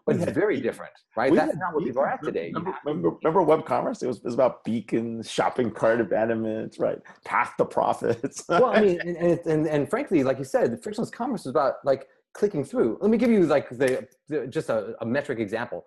[0.05, 1.33] But it's very different, right?
[1.33, 2.51] That's not what people are at today.
[2.53, 4.01] Remember, remember, remember, web commerce?
[4.01, 6.97] It was, it was about beacons, shopping cart abandonments, right?
[7.25, 8.43] Path to profits.
[8.49, 11.47] well, I mean, and, and, and, and, frankly, like you said, the frictionless commerce is
[11.47, 12.97] about like clicking through.
[13.01, 15.85] Let me give you like the, the just a, a metric example.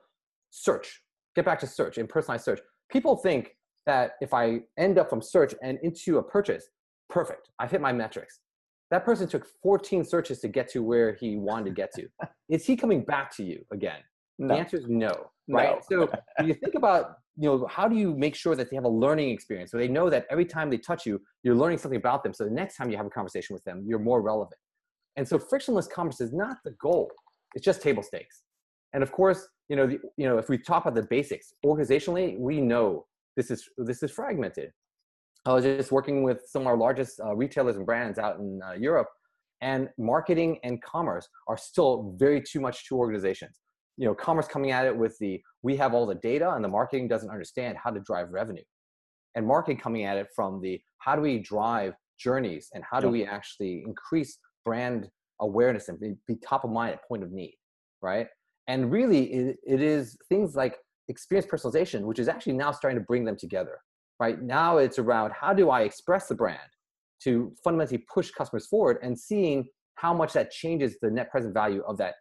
[0.51, 1.03] Search.
[1.35, 2.61] Get back to search and personalized search.
[2.91, 6.69] People think that if I end up from search and into a purchase,
[7.09, 8.41] perfect, I've hit my metrics.
[8.95, 12.07] That person took 14 searches to get to where he wanted to get to.
[12.49, 13.99] Is he coming back to you again?
[14.39, 14.55] No.
[14.55, 15.81] The answer is no, right?
[15.91, 16.07] No.
[16.07, 18.85] so when you think about, you know, how do you make sure that they have
[18.85, 21.97] a learning experience so they know that every time they touch you, you're learning something
[21.97, 22.33] about them.
[22.33, 24.61] So the next time you have a conversation with them, you're more relevant.
[25.17, 27.11] And so frictionless commerce is not the goal.
[27.57, 28.43] It's just table stakes.
[28.93, 32.39] And of course, you know, the, you know, if we talk about the basics, organizationally,
[32.39, 34.71] we know this is this is fragmented.
[35.47, 38.61] I was just working with some of our largest uh, retailers and brands out in
[38.67, 39.09] uh, Europe,
[39.61, 43.61] And marketing and commerce are still very too much two organizations.
[43.97, 46.69] You know, commerce coming at it with the we have all the data and the
[46.69, 48.65] marketing doesn't understand how to drive revenue.
[49.35, 53.09] And marketing coming at it from the how do we drive journeys and how do
[53.09, 55.09] we actually increase brand
[55.41, 57.57] awareness and be, be top of mind at point of need,
[58.01, 58.29] right?
[58.67, 60.77] And really, it, it is things like
[61.09, 63.79] experience personalization, which is actually now starting to bring them together,
[64.21, 64.41] right?
[64.43, 66.59] Now it's around how do I express the brand
[67.23, 71.83] to fundamentally push customers forward and seeing how much that changes the net present value
[71.87, 72.15] of that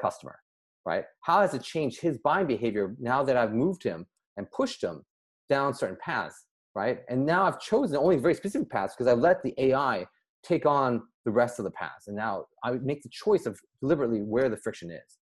[0.00, 0.38] customer,
[0.84, 1.04] right?
[1.22, 5.02] How has it changed his buying behavior now that I've moved him and pushed him
[5.48, 7.00] down certain paths, right?
[7.08, 10.06] And now I've chosen only very specific paths because I've let the AI
[10.42, 12.08] take on the rest of the paths.
[12.08, 15.18] And now I make the choice of deliberately where the friction is.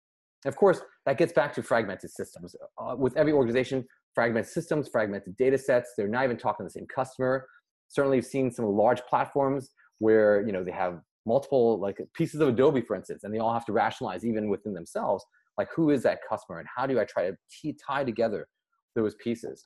[0.45, 2.55] And of course, that gets back to fragmented systems.
[2.79, 6.71] Uh, with every organization, fragmented systems, fragmented data sets, they're not even talking to the
[6.71, 7.47] same customer.
[7.89, 12.49] Certainly, you've seen some large platforms where you know they have multiple like pieces of
[12.49, 15.25] Adobe, for instance, and they all have to rationalize even within themselves,
[15.59, 18.47] like who is that customer and how do I try to tie together
[18.95, 19.65] those pieces.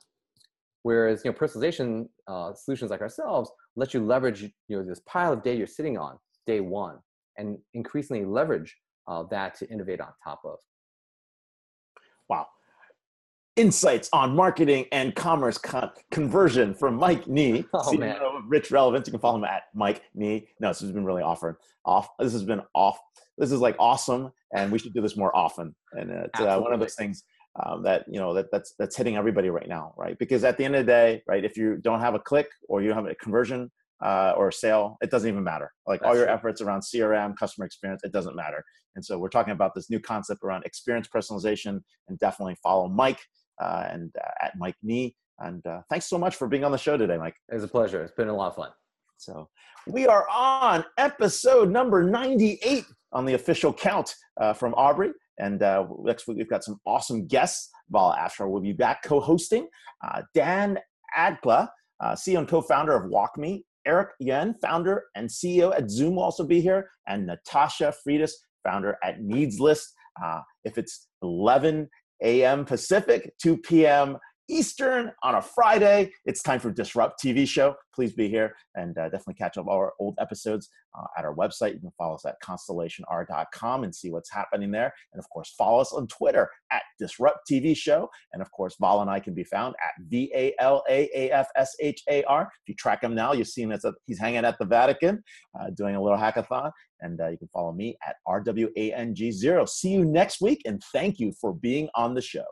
[0.82, 5.32] Whereas you know personalization uh, solutions like ourselves let you leverage you know this pile
[5.32, 6.98] of data you're sitting on day one,
[7.36, 8.76] and increasingly leverage
[9.06, 10.58] uh, that to innovate on top of.
[12.28, 12.46] Wow.
[13.58, 19.08] Insights on marketing and commerce con- conversion from Mike Nee, oh, CEO of Rich Relevance.
[19.08, 20.46] You can follow him at Mike Nee.
[20.60, 22.08] No, this has been really often off.
[22.20, 23.00] This has been off.
[23.36, 25.74] This is like awesome, and we should do this more often.
[25.90, 27.24] And it's uh, one of those things
[27.60, 30.16] um, that you know that that's that's hitting everybody right now, right?
[30.20, 32.80] Because at the end of the day, right, if you don't have a click or
[32.80, 33.72] you don't have a conversion
[34.04, 35.72] uh, or a sale, it doesn't even matter.
[35.84, 36.34] Like that's all your true.
[36.34, 38.62] efforts around CRM, customer experience, it doesn't matter.
[38.94, 43.18] And so we're talking about this new concept around experience personalization, and definitely follow Mike
[43.60, 45.14] and uh, at Mike Nee.
[45.38, 47.36] And uh, thanks so much for being on the show today, Mike.
[47.48, 48.02] It's a pleasure.
[48.02, 48.70] It's been a lot of fun.
[49.18, 49.48] So
[49.86, 55.10] we are on episode number 98 on the official count uh, from Aubrey.
[55.38, 57.70] And uh, next week, we've got some awesome guests.
[57.90, 59.68] Vala Afshar will be back co hosting.
[60.06, 60.78] Uh, Dan
[61.16, 61.68] Adika,
[62.00, 63.62] uh, CEO and co founder of WalkMe.
[63.86, 66.90] Eric Yuan, founder and CEO at Zoom, will also be here.
[67.06, 68.32] And Natasha Freitas,
[68.64, 69.94] founder at Needs List.
[70.22, 71.88] Uh, if it's 11
[72.20, 72.64] a.m.
[72.64, 74.18] Pacific, 2 p.m.
[74.48, 76.12] Eastern on a Friday.
[76.24, 77.74] It's time for Disrupt TV show.
[77.94, 80.68] Please be here and uh, definitely catch up our old episodes
[80.98, 81.74] uh, at our website.
[81.74, 84.92] You can follow us at constellationr.com and see what's happening there.
[85.12, 88.08] And of course, follow us on Twitter at Disrupt TV show.
[88.32, 91.30] And of course, Val and I can be found at V A L A A
[91.30, 92.42] F S H A R.
[92.42, 95.22] If you track him now, you see him as a, he's hanging at the Vatican
[95.60, 96.70] uh, doing a little hackathon.
[97.00, 99.68] And uh, you can follow me at RWANG0.
[99.68, 102.44] See you next week and thank you for being on the show.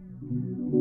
[0.00, 0.79] Música